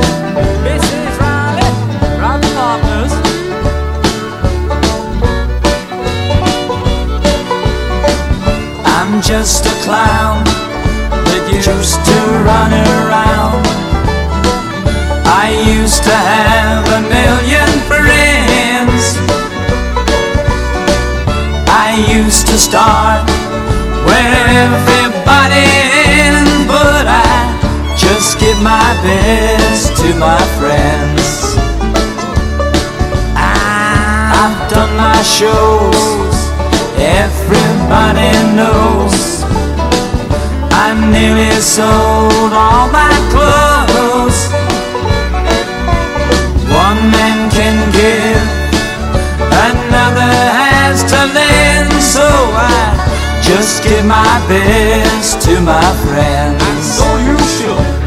This 0.61 0.83
is 0.83 1.17
Riley, 1.17 2.19
Riley 2.21 2.53
Partners. 2.53 3.28
I'm 9.11 9.23
just 9.23 9.65
a 9.65 9.73
clown 9.81 10.43
that 10.45 11.43
used 11.49 11.97
to 11.97 12.17
run 12.45 12.69
around. 12.69 13.65
I 15.25 15.49
used 15.65 16.05
to 16.05 16.13
have 16.13 16.85
a 16.85 17.01
million 17.09 17.69
friends. 17.89 19.17
I 21.65 22.05
used 22.05 22.45
to 22.53 22.57
start 22.61 23.25
where 24.05 24.45
everybody 24.45 25.65
ends, 26.05 26.69
but 26.69 27.09
I 27.09 27.97
just 27.97 28.37
give 28.37 28.61
my 28.61 28.93
best 29.01 29.97
to 30.05 30.13
my 30.21 30.37
friends. 30.61 31.57
I've 33.33 34.69
done 34.69 34.93
my 35.01 35.17
shows, 35.25 36.38
everybody 36.99 38.31
knows. 38.55 39.43
I 40.71 40.93
nearly 41.11 41.55
sold 41.61 42.51
all 42.53 42.87
my 42.91 43.15
clothes. 43.31 44.51
One 46.69 47.11
man 47.11 47.49
can 47.51 47.77
give, 47.91 48.45
another 49.41 50.35
has 50.59 51.03
to 51.11 51.19
lend, 51.33 51.91
so 52.01 52.27
I 52.55 53.09
just 53.43 53.83
give 53.83 54.05
my 54.05 54.35
best 54.47 55.41
to 55.45 55.59
my 55.61 55.89
friends. 56.05 56.63
So 56.97 57.07
you 57.27 57.37
should. 57.55 57.99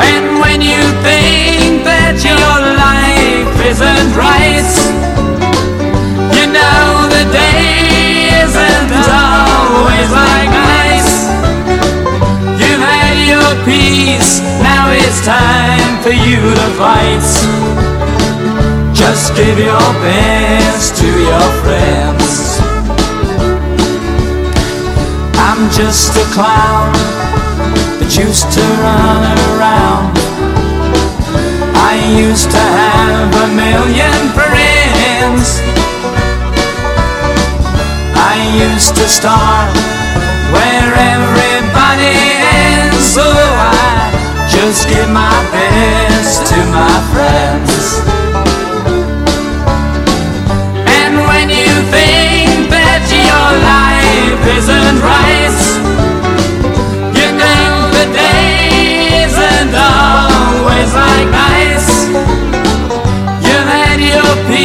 And 0.00 0.38
when 0.40 0.60
you 0.60 0.82
think 1.02 1.84
that 1.84 2.22
your 2.22 2.56
life 2.78 3.54
isn't 3.72 4.10
right, 4.14 4.70
you 4.94 5.12
know 5.12 5.30
the 5.30 5.33
isn't 7.34 8.92
always 9.10 10.10
like. 10.10 10.54
You've 12.60 12.80
had 12.80 13.16
your 13.26 13.50
peace, 13.64 14.40
now 14.62 14.90
it's 14.90 15.24
time 15.24 16.02
for 16.02 16.10
you 16.10 16.40
to 16.54 16.68
fight. 16.78 17.24
Just 18.94 19.34
give 19.34 19.58
your 19.58 19.80
to 21.00 21.06
your 21.06 21.48
friends. 21.62 22.60
I'm 25.36 25.70
just 25.70 26.16
a 26.16 26.24
clown 26.32 26.92
that 27.98 28.12
used 28.16 28.50
to 28.52 28.62
run 28.84 29.22
around. 29.50 30.14
I 31.76 31.94
used 32.16 32.50
to 32.50 32.58
have 32.58 33.30
a 33.34 33.48
million 33.54 34.20
friends. 34.32 35.73
I 38.36 38.42
used 38.66 38.96
to 38.96 39.06
start 39.08 39.70
where 40.50 40.90
everybody 41.14 42.18
ends. 42.66 43.14
So 43.14 43.22
I 43.22 44.10
just 44.50 44.88
give 44.88 45.08
my 45.08 45.38
best 45.54 46.42
to 46.50 46.58
my 46.74 46.96
friends. 47.14 48.02
And 50.98 51.14
when 51.30 51.46
you 51.48 51.74
think 51.94 52.74
that 52.74 53.06
your 53.06 53.50
life 53.70 54.42
isn't 54.58 54.98
right, 54.98 55.60
you 57.14 57.28
know 57.38 57.70
the 57.94 58.06
day 58.18 59.30
isn't 59.30 59.74
always 59.78 60.90
like 60.90 61.30
ice. 61.30 61.73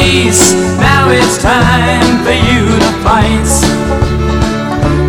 Peace, 0.00 0.54
now 0.78 1.10
it's 1.10 1.36
time 1.36 2.24
for 2.24 2.32
you 2.32 2.64
to 2.78 2.90
fight. 3.04 3.44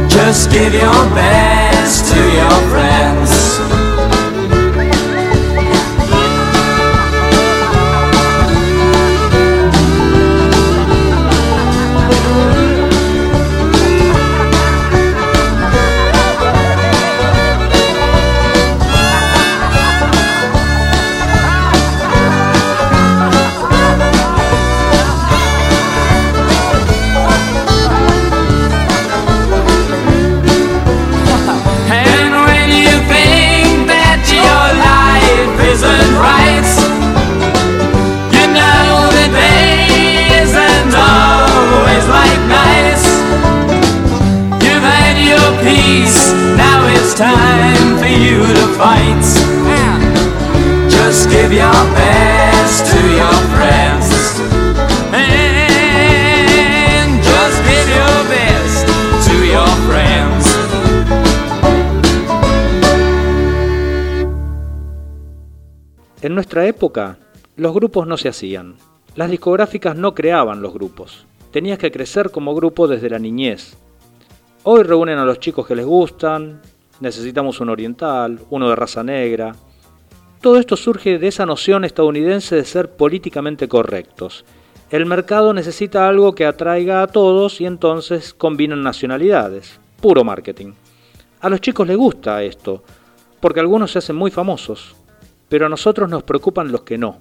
Just 0.10 0.52
give 0.52 0.74
your 0.74 1.06
best 1.16 2.12
to 2.12 2.20
your 2.20 2.70
friends. 2.70 3.71
Just 50.89 51.30
give 51.30 51.54
your 51.54 51.72
best 51.94 52.86
to 52.91 52.98
your 53.15 53.36
friends. 53.56 54.41
En 66.24 66.36
nuestra 66.36 66.67
época, 66.67 67.17
los 67.56 67.74
grupos 67.74 68.06
no 68.06 68.15
se 68.15 68.30
hacían. 68.30 68.76
Las 69.15 69.32
discográficas 69.32 69.96
no 69.96 70.13
creaban 70.13 70.62
los 70.62 70.72
grupos. 70.72 71.26
Tenías 71.52 71.80
que 71.80 71.91
crecer 71.91 72.30
como 72.30 72.54
grupo 72.54 72.88
desde 72.88 73.10
la 73.10 73.17
niñez. 73.17 73.76
Hoy 74.63 74.84
reúnen 74.84 75.17
a 75.17 75.26
los 75.26 75.39
chicos 75.39 75.65
que 75.65 75.76
les 75.76 75.86
gustan, 75.86 76.62
necesitamos 77.02 77.60
un 77.60 77.70
oriental, 77.70 78.40
uno 78.50 78.70
de 78.70 78.76
raza 78.76 79.04
negra. 79.04 79.54
Todo 80.40 80.58
esto 80.58 80.78
surge 80.78 81.20
de 81.20 81.28
esa 81.28 81.46
noción 81.46 81.84
estadounidense 81.84 82.56
de 82.56 82.66
ser 82.66 82.92
políticamente 82.92 83.68
correctos. 83.68 84.46
El 84.90 85.06
mercado 85.06 85.54
necesita 85.54 86.08
algo 86.08 86.34
que 86.34 86.46
atraiga 86.46 87.02
a 87.02 87.08
todos 87.08 87.60
y 87.62 87.66
entonces 87.66 88.34
combinan 88.34 88.84
nacionalidades. 88.84 89.80
Puro 90.00 90.24
marketing. 90.24 90.74
A 91.42 91.50
los 91.50 91.62
chicos 91.62 91.88
les 91.88 91.98
gusta 91.98 92.44
esto, 92.44 92.84
porque 93.40 93.60
algunos 93.60 93.92
se 93.92 94.00
hacen 94.00 94.16
muy 94.16 94.32
famosos, 94.32 94.96
pero 95.50 95.66
a 95.66 95.70
nosotros 95.70 96.10
nos 96.10 96.24
preocupan 96.24 96.72
los 96.72 96.84
que 96.84 96.98
no, 96.98 97.18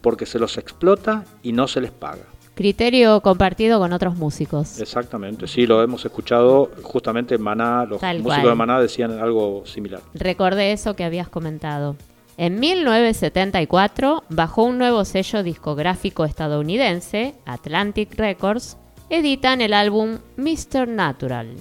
porque 0.00 0.26
se 0.26 0.38
los 0.38 0.56
explota 0.58 1.24
y 1.42 1.52
no 1.52 1.68
se 1.68 1.80
les 1.80 1.90
paga. 1.90 2.24
Criterio 2.58 3.20
compartido 3.20 3.78
con 3.78 3.92
otros 3.92 4.16
músicos. 4.16 4.80
Exactamente, 4.80 5.46
sí, 5.46 5.64
lo 5.64 5.80
hemos 5.80 6.04
escuchado 6.04 6.68
justamente 6.82 7.36
en 7.36 7.40
Maná, 7.40 7.84
los 7.84 8.00
Tal 8.00 8.16
músicos 8.16 8.34
cual. 8.34 8.48
de 8.48 8.54
Maná 8.56 8.80
decían 8.80 9.12
algo 9.12 9.64
similar. 9.64 10.00
Recordé 10.12 10.72
eso 10.72 10.96
que 10.96 11.04
habías 11.04 11.28
comentado. 11.28 11.94
En 12.36 12.58
1974, 12.58 14.24
bajo 14.28 14.64
un 14.64 14.76
nuevo 14.76 15.04
sello 15.04 15.44
discográfico 15.44 16.24
estadounidense, 16.24 17.36
Atlantic 17.46 18.12
Records, 18.16 18.76
editan 19.08 19.60
el 19.60 19.72
álbum 19.72 20.18
Mr. 20.36 20.88
Natural, 20.88 21.54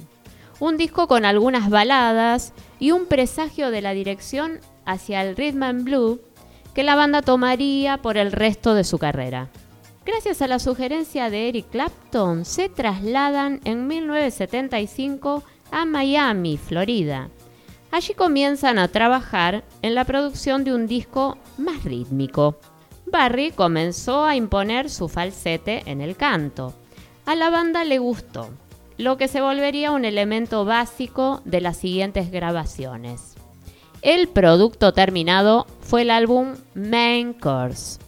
un 0.59 0.77
disco 0.77 1.07
con 1.07 1.25
algunas 1.25 1.69
baladas 1.69 2.53
y 2.79 2.89
un 2.89 3.05
presagio 3.05 3.69
de 3.69 3.83
la 3.83 3.91
dirección 3.91 4.61
hacia 4.83 5.21
el 5.21 5.35
rhythm 5.35 5.61
and 5.61 5.83
blue 5.83 6.19
que 6.73 6.81
la 6.81 6.95
banda 6.95 7.21
tomaría 7.21 7.97
por 7.97 8.17
el 8.17 8.31
resto 8.31 8.73
de 8.73 8.83
su 8.83 8.97
carrera. 8.97 9.49
Gracias 10.07 10.41
a 10.41 10.47
la 10.47 10.59
sugerencia 10.59 11.29
de 11.29 11.49
Eric 11.49 11.69
Clapton, 11.69 12.45
se 12.45 12.69
trasladan 12.69 13.59
en 13.65 13.87
1975 13.87 15.43
a 15.69 15.83
Miami, 15.83 16.55
Florida. 16.55 17.27
Allí 17.91 18.13
comienzan 18.13 18.79
a 18.79 18.87
trabajar 18.87 19.65
en 19.81 19.95
la 19.95 20.05
producción 20.05 20.63
de 20.63 20.73
un 20.73 20.87
disco 20.87 21.37
más 21.57 21.83
rítmico. 21.83 22.55
Barry 23.05 23.51
comenzó 23.51 24.23
a 24.23 24.37
imponer 24.37 24.89
su 24.89 25.09
falsete 25.09 25.83
en 25.87 25.99
el 25.99 26.15
canto. 26.15 26.73
A 27.25 27.35
la 27.35 27.49
banda 27.49 27.83
le 27.83 27.99
gustó, 27.99 28.49
lo 28.97 29.17
que 29.17 29.27
se 29.27 29.41
volvería 29.41 29.91
un 29.91 30.05
elemento 30.05 30.63
básico 30.63 31.41
de 31.43 31.59
las 31.59 31.75
siguientes 31.75 32.31
grabaciones. 32.31 33.35
El 34.01 34.29
producto 34.29 34.93
terminado 34.93 35.67
fue 35.81 36.03
el 36.03 36.11
álbum 36.11 36.55
Main 36.75 37.33
Course. 37.33 38.06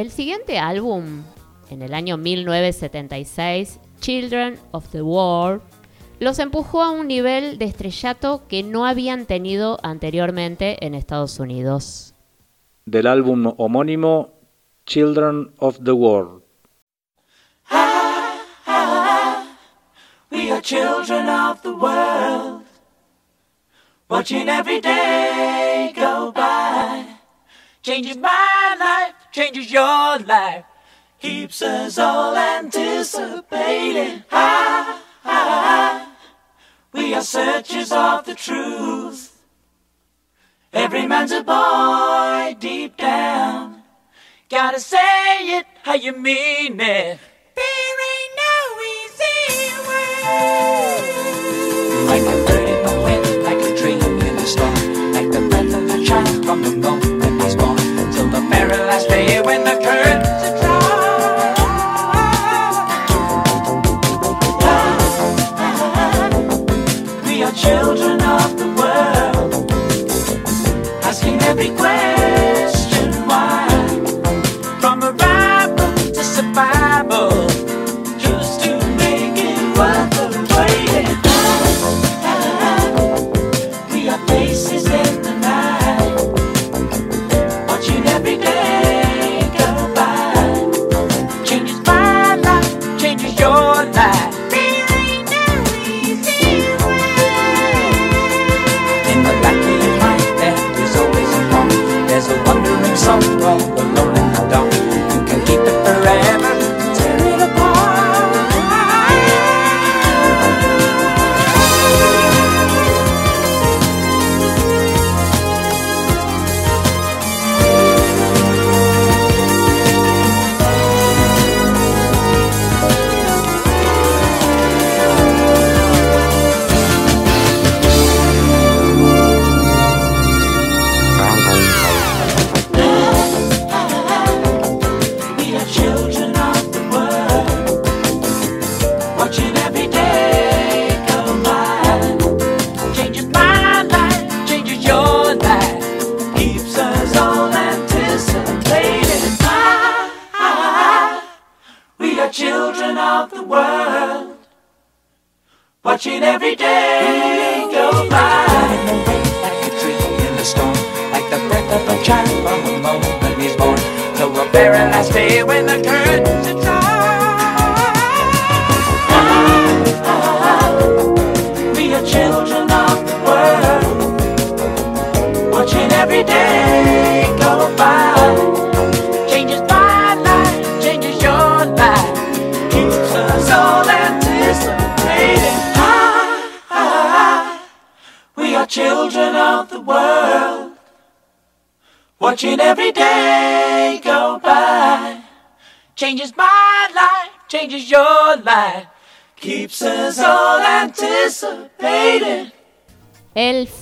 El 0.00 0.10
siguiente 0.10 0.58
álbum, 0.58 1.24
en 1.68 1.82
el 1.82 1.92
año 1.92 2.16
1976, 2.16 3.80
Children 4.00 4.58
of 4.70 4.88
the 4.92 5.02
World, 5.02 5.60
los 6.20 6.38
empujó 6.38 6.80
a 6.80 6.88
un 6.88 7.06
nivel 7.06 7.58
de 7.58 7.66
estrellato 7.66 8.48
que 8.48 8.62
no 8.62 8.86
habían 8.86 9.26
tenido 9.26 9.78
anteriormente 9.82 10.86
en 10.86 10.94
Estados 10.94 11.38
Unidos. 11.38 12.14
Del 12.86 13.06
álbum 13.06 13.52
homónimo 13.58 14.32
Children 14.86 15.52
of 15.58 15.78
the 15.84 15.92
World. 15.92 16.44
We 20.30 20.50
are 20.50 20.62
children 20.62 21.28
of 21.28 21.60
the 21.60 21.72
world, 21.72 22.62
watching 24.08 24.48
every 24.48 24.80
day 24.80 25.92
go 25.94 26.32
by. 26.32 27.04
Changes 27.82 28.16
my 28.16 28.76
life, 28.78 29.19
changes 29.32 29.70
your 29.70 30.18
life, 30.18 30.64
keeps 31.20 31.62
us 31.62 31.98
all 31.98 32.36
anticipating. 32.36 34.24
Ah, 34.32 36.16
we 36.92 37.14
are 37.14 37.22
searchers 37.22 37.92
of 37.92 38.24
the 38.24 38.34
truth. 38.34 39.36
Every 40.72 41.06
man's 41.06 41.32
a 41.32 41.42
boy 41.42 42.56
deep 42.58 42.96
down. 42.96 43.82
Gotta 44.48 44.80
say 44.80 45.58
it 45.58 45.66
how 45.82 45.94
you 45.94 46.16
mean 46.16 46.80
it. 46.80 47.18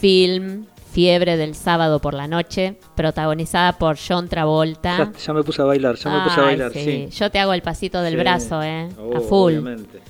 Film 0.01 0.67
Fiebre 0.93 1.37
del 1.37 1.55
sábado 1.55 2.01
por 2.01 2.15
la 2.15 2.27
noche, 2.27 2.77
protagonizada 2.97 3.75
por 3.79 3.97
John 3.99 4.27
Travolta. 4.29 4.97
Ya, 4.99 5.13
ya 5.27 5.33
me 5.35 5.43
puse 5.45 5.61
a 5.63 5.67
bailar, 5.67 5.95
ya 5.97 6.11
me 6.11 6.21
puse 6.25 6.41
a 6.41 6.45
bailar, 6.45 6.73
sí. 6.73 7.09
Yo 7.13 7.31
te 7.31 7.39
hago 7.39 7.53
el 7.53 7.63
pasito 7.63 8.01
del 8.01 8.15
Sí. 8.15 8.19
brazo, 8.21 8.63
¿eh? 8.63 8.89
a 8.97 9.01
Oh, 9.01 9.21
full. 9.21 9.53
obviamente. 9.53 10.01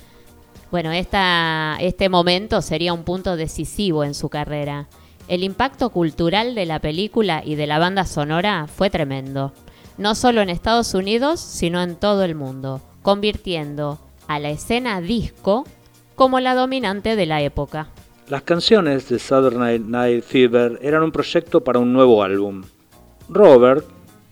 Bueno, 0.71 0.91
esta, 0.91 1.77
este 1.81 2.09
momento 2.09 2.61
sería 2.61 2.93
un 2.93 3.03
punto 3.03 3.35
decisivo 3.35 4.03
en 4.03 4.13
su 4.13 4.29
carrera. 4.29 4.87
El 5.27 5.43
impacto 5.43 5.89
cultural 5.89 6.55
de 6.55 6.65
la 6.65 6.79
película 6.79 7.43
y 7.45 7.55
de 7.55 7.67
la 7.67 7.77
banda 7.77 8.05
sonora 8.05 8.65
fue 8.67 8.89
tremendo, 8.89 9.51
no 9.97 10.15
solo 10.15 10.41
en 10.41 10.49
Estados 10.49 10.93
Unidos, 10.93 11.39
sino 11.39 11.81
en 11.83 11.95
todo 11.97 12.23
el 12.23 12.35
mundo, 12.35 12.81
convirtiendo 13.03 13.99
a 14.27 14.39
la 14.39 14.49
escena 14.49 15.01
disco 15.01 15.65
como 16.15 16.39
la 16.39 16.55
dominante 16.55 17.15
de 17.15 17.25
la 17.25 17.41
época. 17.41 17.89
Las 18.29 18.43
canciones 18.43 19.09
de 19.09 19.17
Saturday 19.17 19.79
Night 19.79 20.23
Fever 20.23 20.77
eran 20.83 21.01
un 21.01 21.11
proyecto 21.11 21.63
para 21.63 21.79
un 21.79 21.91
nuevo 21.91 22.21
álbum. 22.21 22.61
Robert, 23.27 23.83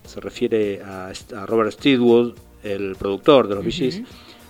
se 0.05 0.19
refiere 0.19 0.83
a, 0.83 1.11
a 1.35 1.45
Robert 1.47 1.71
Steedwood, 1.71 2.35
el 2.61 2.95
productor 2.95 3.47
de 3.47 3.55
los 3.55 3.63
Bee 3.63 3.71
Gees, 3.71 4.03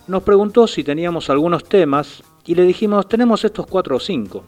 nos 0.08 0.24
preguntó 0.24 0.68
si 0.68 0.84
teníamos 0.84 1.30
algunos 1.30 1.64
temas 1.64 2.22
y 2.46 2.56
le 2.56 2.64
dijimos 2.64 3.08
tenemos 3.08 3.46
estos 3.46 3.68
cuatro 3.68 3.96
o 3.96 4.00
cinco. 4.02 4.44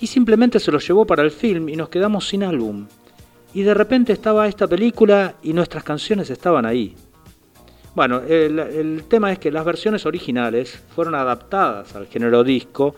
Y 0.00 0.08
simplemente 0.08 0.58
se 0.58 0.72
los 0.72 0.84
llevó 0.84 1.06
para 1.06 1.22
el 1.22 1.30
film 1.30 1.68
y 1.68 1.76
nos 1.76 1.88
quedamos 1.88 2.26
sin 2.26 2.42
álbum. 2.42 2.88
Y 3.54 3.62
de 3.62 3.72
repente 3.72 4.12
estaba 4.12 4.48
esta 4.48 4.66
película 4.66 5.36
y 5.44 5.52
nuestras 5.52 5.84
canciones 5.84 6.28
estaban 6.28 6.66
ahí. 6.66 6.96
Bueno, 7.94 8.20
el, 8.26 8.58
el 8.58 9.04
tema 9.04 9.30
es 9.30 9.38
que 9.38 9.52
las 9.52 9.64
versiones 9.64 10.04
originales 10.06 10.82
fueron 10.92 11.14
adaptadas 11.14 11.94
al 11.94 12.08
género 12.08 12.42
disco 12.42 12.96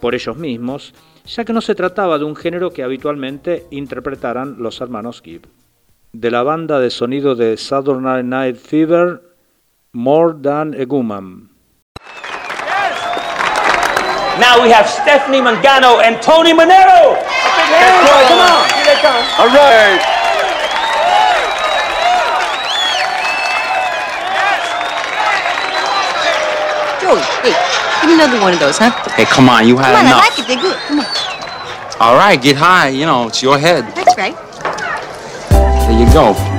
por 0.00 0.14
ellos 0.14 0.36
mismos, 0.36 0.94
ya 1.26 1.44
que 1.44 1.52
no 1.52 1.60
se 1.60 1.74
trataba 1.74 2.18
de 2.18 2.24
un 2.24 2.36
género 2.36 2.72
que 2.72 2.82
habitualmente 2.82 3.66
interpretaran 3.70 4.56
los 4.58 4.80
hermanos 4.80 5.22
Gibb. 5.22 5.46
De 6.12 6.30
la 6.30 6.42
banda 6.42 6.80
de 6.80 6.90
sonido 6.90 7.34
de 7.34 7.56
Saturday 7.56 8.22
Night 8.22 8.56
Fever, 8.56 9.22
More 9.92 10.34
Than 10.42 10.74
a 10.80 10.84
Woman. 10.86 11.50
Now 14.38 14.62
we 14.62 14.70
have 14.70 14.88
Stephanie 14.88 15.40
Mangano 15.40 16.00
and 16.00 16.22
Tony 16.22 16.52
Manero. 16.52 17.18
Come 18.28 18.38
on. 18.38 18.68
Here 18.70 18.84
they 18.84 19.00
come. 19.02 19.24
All 19.38 19.48
right. 19.48 20.18
Joey, 27.00 27.20
hey, 27.42 27.77
give 28.00 28.08
me 28.10 28.14
another 28.14 28.40
one 28.40 28.52
of 28.52 28.60
those, 28.60 28.78
huh? 28.78 28.90
Hey, 29.14 29.24
come 29.24 29.48
on, 29.48 29.66
you 29.66 29.76
had 29.76 29.94
Come 29.94 30.06
on, 30.06 30.12
I 30.12 30.18
like 30.18 30.38
it. 30.38 30.46
They're 30.46 30.60
good. 30.60 30.76
Come 30.88 31.00
on. 31.00 31.06
All 32.00 32.16
right, 32.16 32.40
get 32.40 32.56
high. 32.56 32.88
You 32.88 33.06
know, 33.06 33.26
it's 33.26 33.42
your 33.42 33.58
head. 33.58 33.84
That's 33.94 34.16
right. 34.16 34.36
There 35.50 35.98
you 35.98 36.12
go. 36.12 36.57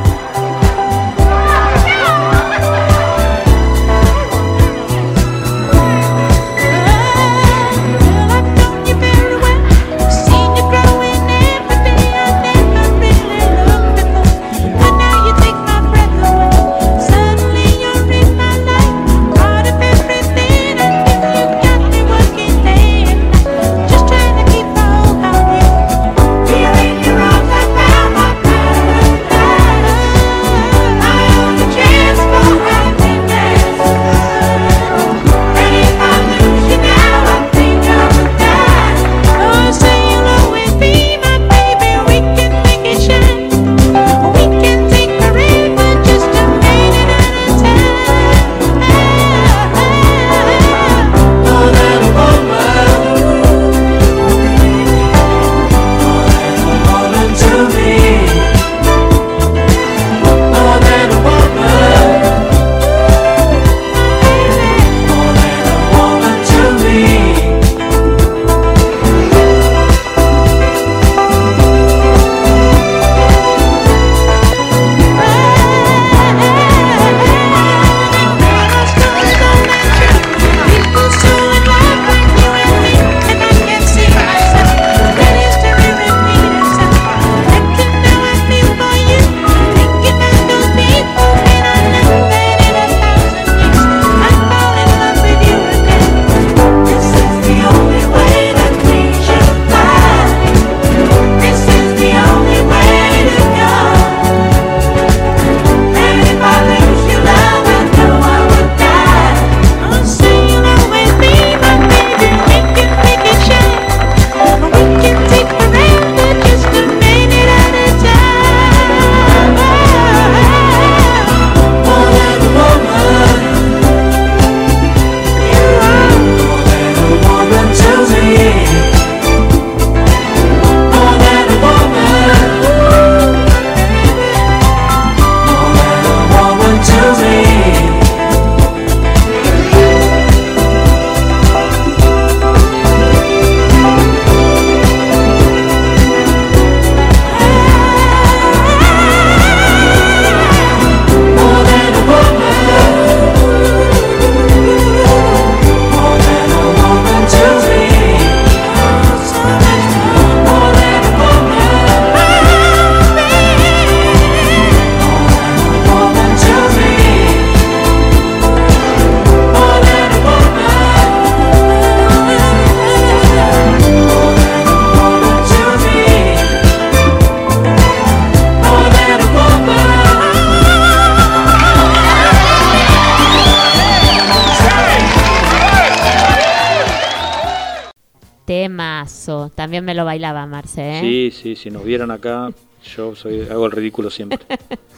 También 189.80 189.95
me 189.95 189.97
lo 189.97 190.03
bailaba 190.03 190.45
Marce, 190.45 190.82
¿eh? 190.82 190.99
Sí, 190.99 191.32
sí, 191.32 191.55
si 191.55 191.71
nos 191.71 191.86
vieran 191.86 192.11
acá, 192.11 192.51
yo 192.97 193.15
soy, 193.15 193.43
hago 193.43 193.65
el 193.65 193.71
ridículo 193.71 194.09
siempre. 194.09 194.39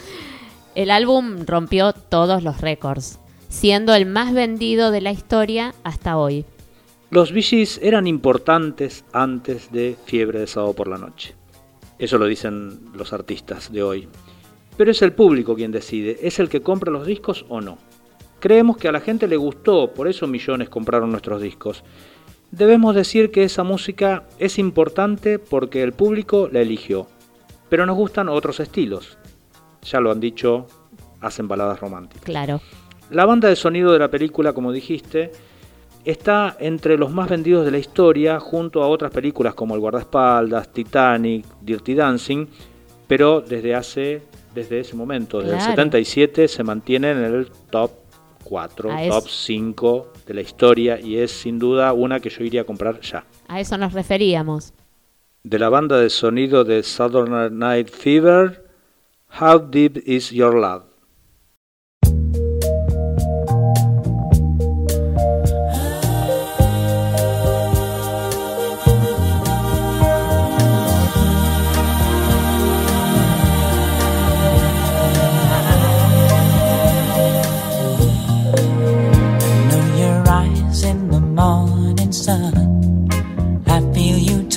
El 0.75 0.89
álbum 0.89 1.45
rompió 1.45 1.93
todos 1.93 2.41
los 2.41 2.61
récords, 2.61 3.19
siendo 3.47 3.93
el 3.93 4.07
más 4.07 4.33
vendido 4.33 4.89
de 4.89 5.01
la 5.01 5.11
historia 5.11 5.75
hasta 5.83 6.17
hoy. 6.17 6.45
Los 7.11 7.31
Gees 7.31 7.79
eran 7.83 8.07
importantes 8.07 9.05
antes 9.13 9.71
de 9.71 9.97
Fiebre 10.05 10.39
de 10.39 10.47
Sábado 10.47 10.73
por 10.73 10.87
la 10.87 10.97
Noche. 10.97 11.35
Eso 11.99 12.17
lo 12.17 12.25
dicen 12.25 12.79
los 12.95 13.13
artistas 13.13 13.71
de 13.71 13.83
hoy. 13.83 14.07
Pero 14.77 14.89
es 14.89 15.03
el 15.03 15.13
público 15.13 15.53
quien 15.53 15.71
decide, 15.71 16.17
es 16.23 16.39
el 16.39 16.49
que 16.49 16.61
compra 16.61 16.91
los 16.91 17.05
discos 17.05 17.45
o 17.49 17.61
no. 17.61 17.77
Creemos 18.39 18.77
que 18.77 18.87
a 18.87 18.91
la 18.91 19.01
gente 19.01 19.27
le 19.27 19.37
gustó, 19.37 19.93
por 19.93 20.07
eso 20.07 20.25
millones 20.25 20.69
compraron 20.69 21.11
nuestros 21.11 21.39
discos. 21.39 21.83
Debemos 22.51 22.95
decir 22.95 23.31
que 23.31 23.43
esa 23.43 23.63
música 23.63 24.23
es 24.37 24.59
importante 24.59 25.39
porque 25.39 25.83
el 25.83 25.93
público 25.93 26.49
la 26.51 26.59
eligió. 26.59 27.07
Pero 27.69 27.85
nos 27.85 27.95
gustan 27.95 28.27
otros 28.27 28.59
estilos. 28.59 29.17
Ya 29.83 29.99
lo 30.01 30.11
han 30.11 30.19
dicho, 30.19 30.67
hacen 31.21 31.47
baladas 31.47 31.79
románticas. 31.79 32.23
Claro. 32.25 32.59
La 33.09 33.25
banda 33.25 33.47
de 33.47 33.55
sonido 33.55 33.93
de 33.93 33.99
la 33.99 34.09
película, 34.11 34.51
como 34.53 34.71
dijiste, 34.73 35.31
está 36.03 36.57
entre 36.59 36.97
los 36.97 37.11
más 37.11 37.29
vendidos 37.29 37.63
de 37.65 37.71
la 37.71 37.77
historia, 37.77 38.39
junto 38.39 38.83
a 38.83 38.87
otras 38.87 39.11
películas 39.11 39.53
como 39.53 39.75
El 39.75 39.81
guardaespaldas, 39.81 40.71
Titanic, 40.73 41.45
Dirty 41.61 41.93
Dancing, 41.93 42.47
pero 43.07 43.41
desde 43.41 43.75
hace, 43.75 44.23
desde 44.53 44.79
ese 44.81 44.95
momento, 44.95 45.37
desde 45.39 45.51
el 45.53 45.57
Claro. 45.57 45.71
77, 45.71 46.47
se 46.47 46.63
mantiene 46.63 47.11
en 47.11 47.17
el 47.23 47.47
top 47.69 47.91
4, 48.43 48.91
A 48.91 49.03
eso- 49.03 49.19
top 49.21 49.29
5 49.29 50.07
de 50.31 50.35
la 50.35 50.41
historia 50.41 50.97
y 50.97 51.17
es 51.17 51.31
sin 51.31 51.59
duda 51.59 51.91
una 51.91 52.21
que 52.21 52.29
yo 52.29 52.43
iría 52.45 52.61
a 52.61 52.63
comprar 52.63 53.01
ya. 53.01 53.25
A 53.49 53.59
eso 53.59 53.77
nos 53.77 53.91
referíamos. 53.91 54.73
De 55.43 55.59
la 55.59 55.67
banda 55.67 55.99
de 55.99 56.09
sonido 56.09 56.63
de 56.63 56.83
Saturday 56.83 57.49
Night 57.51 57.89
Fever, 57.89 58.65
How 59.41 59.59
Deep 59.59 59.97
Is 60.05 60.29
Your 60.31 60.55
Love? 60.55 60.90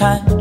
time. 0.05 0.34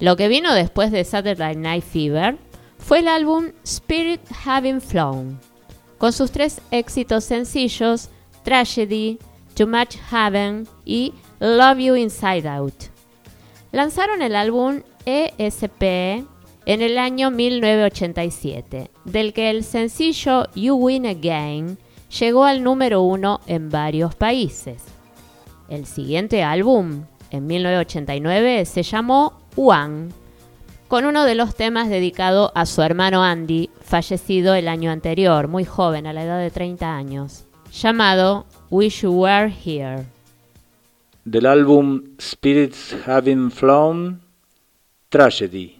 Lo 0.00 0.16
que 0.16 0.28
vino 0.28 0.54
después 0.54 0.90
de 0.90 1.04
Saturday 1.04 1.54
Night 1.56 1.84
Fever 1.84 2.38
fue 2.78 3.00
el 3.00 3.08
álbum 3.08 3.52
Spirit 3.64 4.22
Having 4.44 4.80
Flown, 4.80 5.38
con 5.98 6.14
sus 6.14 6.30
tres 6.30 6.62
éxitos 6.70 7.24
sencillos, 7.24 8.08
Tragedy, 8.42 9.18
Too 9.54 9.66
Much 9.66 9.96
Heaven 10.10 10.66
y 10.86 11.12
Love 11.38 11.78
You 11.78 11.96
Inside 11.96 12.48
Out. 12.48 12.84
Lanzaron 13.72 14.22
el 14.22 14.34
álbum 14.34 14.80
ESP 15.04 15.82
en 16.64 16.82
el 16.82 16.96
año 16.96 17.30
1987, 17.30 18.90
del 19.04 19.34
que 19.34 19.50
el 19.50 19.64
sencillo 19.64 20.48
You 20.54 20.76
Win 20.76 21.06
Again 21.06 21.78
llegó 22.18 22.44
al 22.44 22.62
número 22.62 23.02
uno 23.02 23.40
en 23.46 23.68
varios 23.68 24.14
países. 24.14 24.82
El 25.68 25.84
siguiente 25.84 26.42
álbum, 26.42 27.04
en 27.30 27.46
1989, 27.46 28.64
se 28.64 28.82
llamó 28.82 29.39
One, 29.56 30.08
con 30.88 31.04
uno 31.04 31.24
de 31.24 31.34
los 31.34 31.54
temas 31.54 31.88
dedicado 31.88 32.52
a 32.54 32.66
su 32.66 32.82
hermano 32.82 33.22
Andy, 33.22 33.70
fallecido 33.80 34.54
el 34.54 34.68
año 34.68 34.90
anterior, 34.90 35.48
muy 35.48 35.64
joven, 35.64 36.06
a 36.06 36.12
la 36.12 36.24
edad 36.24 36.38
de 36.38 36.50
30 36.50 36.96
años, 36.96 37.44
llamado 37.72 38.46
Wish 38.70 39.02
You 39.02 39.12
Were 39.12 39.52
Here. 39.64 40.06
Del 41.24 41.46
álbum 41.46 42.16
Spirits 42.20 42.96
Having 43.06 43.50
Flown, 43.50 44.20
Tragedy. 45.08 45.79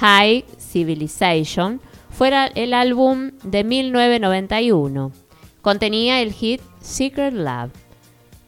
High 0.00 0.44
Civilization 0.58 1.80
fuera 2.10 2.46
el 2.46 2.72
álbum 2.72 3.32
de 3.42 3.64
1991. 3.64 5.12
Contenía 5.60 6.22
el 6.22 6.32
hit 6.32 6.60
Secret 6.80 7.34
Love. 7.34 7.72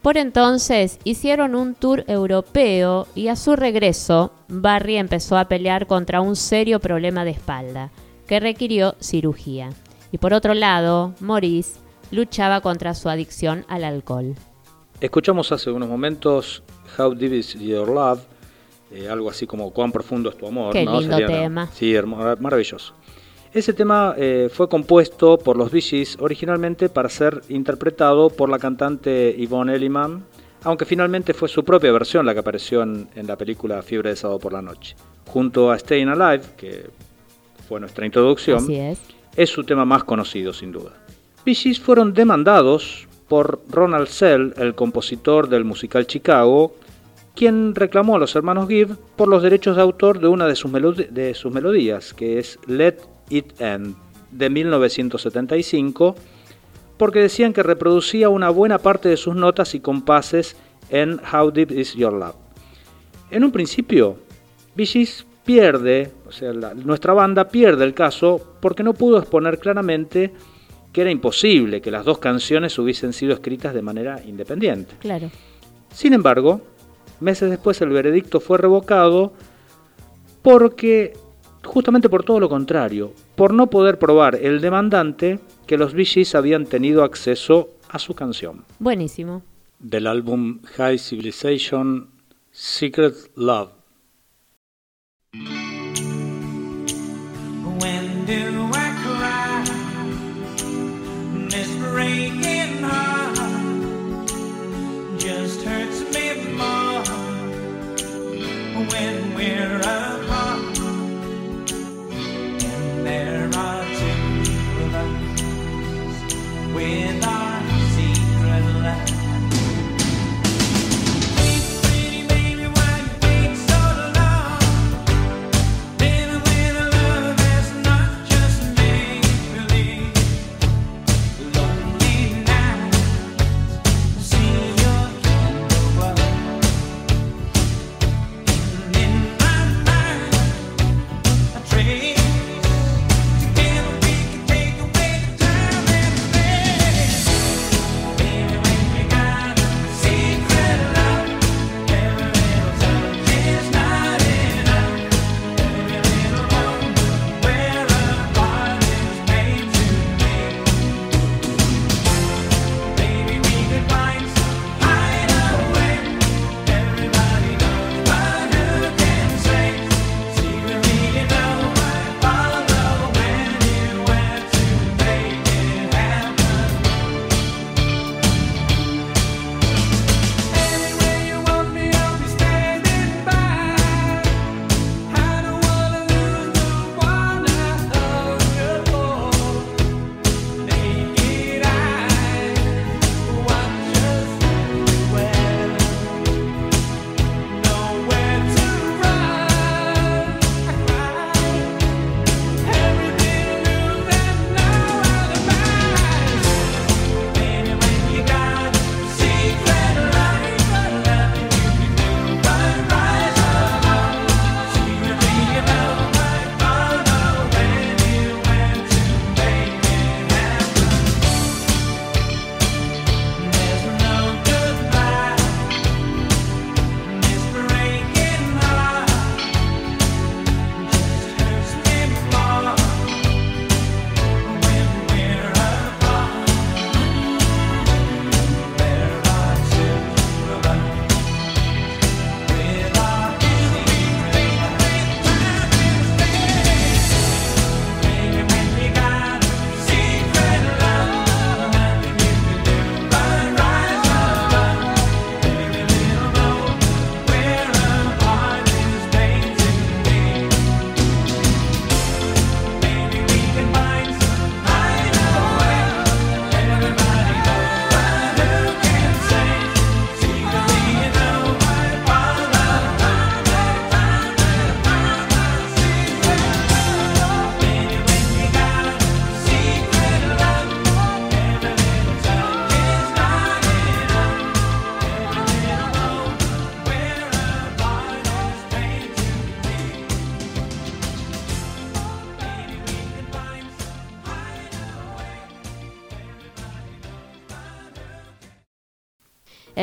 Por 0.00 0.16
entonces 0.16 0.98
hicieron 1.04 1.54
un 1.54 1.74
tour 1.74 2.04
europeo 2.06 3.06
y 3.14 3.28
a 3.28 3.36
su 3.36 3.56
regreso, 3.56 4.32
Barry 4.48 4.96
empezó 4.96 5.36
a 5.36 5.46
pelear 5.46 5.86
contra 5.86 6.20
un 6.20 6.36
serio 6.36 6.78
problema 6.78 7.24
de 7.24 7.32
espalda 7.32 7.90
que 8.26 8.40
requirió 8.40 8.94
cirugía. 9.00 9.70
Y 10.12 10.18
por 10.18 10.32
otro 10.32 10.54
lado, 10.54 11.14
Maurice 11.20 11.80
luchaba 12.12 12.60
contra 12.60 12.94
su 12.94 13.08
adicción 13.08 13.64
al 13.68 13.84
alcohol. 13.84 14.36
Escuchamos 15.00 15.50
hace 15.50 15.70
unos 15.70 15.88
momentos 15.88 16.62
How 16.96 17.14
Deep 17.14 17.32
Is 17.32 17.54
Your 17.54 17.88
Love, 17.88 18.20
eh, 18.92 19.08
algo 19.08 19.30
así 19.30 19.46
como 19.46 19.70
Cuán 19.72 19.92
profundo 19.92 20.30
es 20.30 20.36
tu 20.36 20.46
amor. 20.46 20.72
Qué 20.72 20.84
¿no? 20.84 21.00
lindo 21.00 21.16
Sería- 21.16 21.26
tema. 21.42 21.68
Sí, 21.72 21.94
hermo- 21.94 22.18
maravilloso. 22.40 22.94
Ese 23.52 23.72
tema 23.72 24.14
eh, 24.16 24.48
fue 24.52 24.68
compuesto 24.68 25.36
por 25.38 25.56
los 25.56 25.72
Bee 25.72 25.80
Gees 25.82 26.16
originalmente 26.20 26.88
para 26.88 27.08
ser 27.08 27.40
interpretado 27.48 28.30
por 28.30 28.48
la 28.48 28.58
cantante 28.60 29.34
Yvonne 29.38 29.74
Elliman, 29.74 30.24
aunque 30.62 30.84
finalmente 30.84 31.34
fue 31.34 31.48
su 31.48 31.64
propia 31.64 31.90
versión 31.90 32.24
la 32.26 32.32
que 32.32 32.40
apareció 32.40 32.82
en, 32.82 33.08
en 33.16 33.26
la 33.26 33.36
película 33.36 33.82
Fiebre 33.82 34.10
de 34.10 34.16
Sábado 34.16 34.38
por 34.38 34.52
la 34.52 34.62
Noche. 34.62 34.94
Junto 35.26 35.70
a 35.72 35.78
Staying 35.78 36.08
Alive, 36.08 36.44
que 36.56 36.90
fue 37.68 37.80
nuestra 37.80 38.06
introducción, 38.06 38.58
Así 38.58 38.76
es. 38.76 39.00
es 39.36 39.50
su 39.50 39.64
tema 39.64 39.84
más 39.84 40.04
conocido 40.04 40.52
sin 40.52 40.70
duda. 40.70 40.92
Bee 41.44 41.54
Gees 41.54 41.80
fueron 41.80 42.12
demandados 42.14 43.08
por 43.26 43.60
Ronald 43.68 44.08
Sell, 44.08 44.54
el 44.58 44.74
compositor 44.74 45.48
del 45.48 45.64
musical 45.64 46.06
Chicago, 46.06 46.74
quien 47.34 47.74
reclamó 47.74 48.16
a 48.16 48.18
los 48.18 48.34
hermanos 48.36 48.68
Gibb 48.68 48.96
por 49.16 49.28
los 49.28 49.42
derechos 49.42 49.76
de 49.76 49.82
autor 49.82 50.20
de 50.20 50.28
una 50.28 50.46
de 50.46 50.56
sus, 50.56 50.70
melodi- 50.70 51.08
de 51.08 51.34
sus 51.34 51.52
melodías, 51.52 52.12
que 52.14 52.38
es 52.38 52.58
Let 52.66 52.96
It 53.30 53.60
End, 53.60 53.94
de 54.30 54.50
1975, 54.50 56.14
porque 56.96 57.20
decían 57.20 57.52
que 57.52 57.62
reproducía 57.62 58.28
una 58.28 58.50
buena 58.50 58.78
parte 58.78 59.08
de 59.08 59.16
sus 59.16 59.34
notas 59.34 59.74
y 59.74 59.80
compases 59.80 60.56
en 60.90 61.20
How 61.32 61.50
Deep 61.50 61.70
Is 61.72 61.94
Your 61.94 62.12
Love. 62.12 62.34
En 63.30 63.44
un 63.44 63.52
principio, 63.52 64.16
Gees 64.76 65.24
pierde, 65.44 66.10
o 66.28 66.32
sea, 66.32 66.52
la- 66.52 66.74
nuestra 66.74 67.12
banda 67.14 67.48
pierde 67.48 67.84
el 67.84 67.94
caso 67.94 68.56
porque 68.60 68.82
no 68.82 68.92
pudo 68.94 69.18
exponer 69.18 69.58
claramente 69.58 70.32
que 70.92 71.00
era 71.02 71.10
imposible 71.10 71.80
que 71.80 71.90
las 71.90 72.04
dos 72.04 72.18
canciones 72.18 72.76
hubiesen 72.78 73.12
sido 73.12 73.32
escritas 73.32 73.72
de 73.74 73.82
manera 73.82 74.20
independiente. 74.26 74.94
Claro. 75.00 75.30
Sin 75.92 76.12
embargo, 76.12 76.60
meses 77.20 77.50
después 77.50 77.80
el 77.80 77.90
veredicto 77.90 78.40
fue 78.40 78.58
revocado 78.58 79.32
porque, 80.42 81.12
justamente 81.64 82.08
por 82.08 82.24
todo 82.24 82.40
lo 82.40 82.48
contrario, 82.48 83.12
por 83.36 83.52
no 83.52 83.68
poder 83.68 83.98
probar 83.98 84.36
el 84.36 84.60
demandante 84.60 85.40
que 85.66 85.78
los 85.78 85.94
Gees 85.94 86.34
habían 86.34 86.66
tenido 86.66 87.04
acceso 87.04 87.70
a 87.88 87.98
su 87.98 88.14
canción. 88.14 88.64
Buenísimo. 88.78 89.42
Del 89.78 90.06
álbum 90.06 90.60
High 90.76 90.98
Civilization 90.98 92.08
Secret 92.50 93.14
Love. 93.36 93.79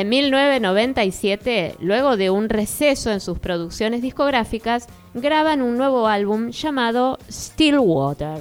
1997, 0.08 1.76
luego 1.80 2.16
de 2.16 2.30
un 2.30 2.48
receso 2.48 3.10
en 3.10 3.20
sus 3.20 3.38
producciones 3.38 4.02
discográficas, 4.02 4.86
graban 5.14 5.62
un 5.62 5.76
nuevo 5.76 6.08
álbum 6.08 6.50
llamado 6.50 7.18
Stillwater, 7.30 8.40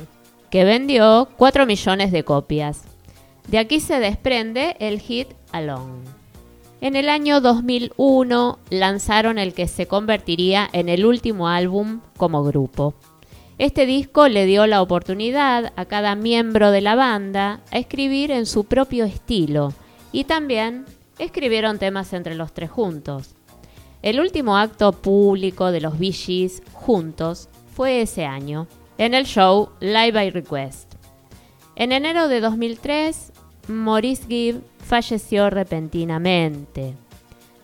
que 0.50 0.64
vendió 0.64 1.28
4 1.38 1.66
millones 1.66 2.12
de 2.12 2.24
copias. 2.24 2.84
De 3.48 3.58
aquí 3.60 3.80
se 3.80 4.00
desprende 4.00 4.76
el 4.80 5.00
hit 5.00 5.30
Alone. 5.52 6.04
En 6.80 6.96
el 6.96 7.10
año 7.10 7.42
2001 7.42 8.60
lanzaron 8.70 9.40
el 9.40 9.54
que 9.54 9.68
se 9.68 9.88
convertiría 9.88 10.70
en 10.74 10.90
el 10.90 11.06
último 11.06 11.48
álbum 11.48 12.02
como 12.18 12.44
grupo. 12.44 12.94
Este 13.58 13.88
disco 13.88 14.28
le 14.28 14.46
dio 14.46 14.68
la 14.68 14.84
oportunidad 14.84 15.74
a 15.76 15.86
cada 15.86 16.14
miembro 16.14 16.70
de 16.70 16.82
la 16.82 16.94
banda 16.94 17.62
a 17.72 17.80
escribir 17.80 18.30
en 18.30 18.46
su 18.46 18.66
propio 18.66 19.06
estilo 19.06 19.74
y 20.12 20.26
también 20.26 20.86
escribieron 21.20 21.80
temas 21.80 22.14
entre 22.14 22.36
los 22.36 22.54
tres 22.54 22.70
juntos. 22.70 23.36
El 24.02 24.20
último 24.20 24.58
acto 24.58 24.92
público 24.92 25.72
de 25.72 25.82
los 25.82 25.98
Bee 25.98 26.12
Gees 26.12 26.62
juntos 26.74 27.50
fue 27.76 28.02
ese 28.02 28.26
año, 28.26 28.68
en 28.98 29.14
el 29.14 29.26
show 29.26 29.70
Live 29.80 30.12
by 30.12 30.30
Request. 30.32 30.94
En 31.76 31.92
enero 31.92 32.28
de 32.28 32.40
2003, 32.40 33.32
Maurice 33.68 34.26
Gibb 34.28 34.62
falleció 34.80 35.50
repentinamente. 35.50 36.94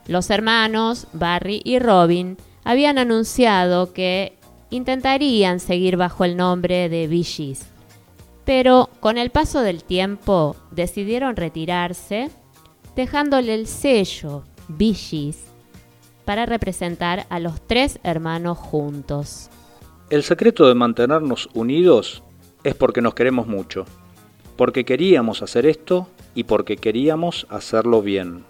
Los 0.06 0.30
hermanos, 0.30 1.08
Barry 1.14 1.62
y 1.64 1.80
Robin, 1.80 2.38
habían 2.64 2.97
anunciado 2.97 3.93
que 3.93 4.38
intentarían 4.70 5.60
seguir 5.60 5.97
bajo 5.97 6.26
el 6.26 6.36
nombre 6.36 6.89
de 6.89 7.08
Bee 7.08 7.24
Gees, 7.24 7.66
pero 8.45 8.89
con 8.99 9.18
el 9.18 9.30
paso 9.30 9.62
del 9.62 9.84
tiempo 9.84 10.56
decidieron 10.72 11.36
retirarse, 11.36 12.30
dejándole 12.95 13.53
el 13.53 13.67
sello 13.67 14.43
Bee 14.67 15.33
para 16.25 16.45
representar 16.45 17.25
a 17.29 17.39
los 17.39 17.61
tres 17.67 17.99
hermanos 18.03 18.57
juntos. 18.57 19.49
El 20.09 20.23
secreto 20.23 20.67
de 20.67 20.75
mantenernos 20.75 21.49
unidos 21.53 22.23
es 22.63 22.75
porque 22.75 23.01
nos 23.01 23.13
queremos 23.13 23.47
mucho, 23.47 23.85
porque 24.55 24.85
queríamos 24.85 25.41
hacer 25.41 25.65
esto 25.65 26.07
y 26.35 26.45
porque 26.45 26.77
queríamos 26.77 27.45
hacerlo 27.49 28.01
bien. 28.01 28.45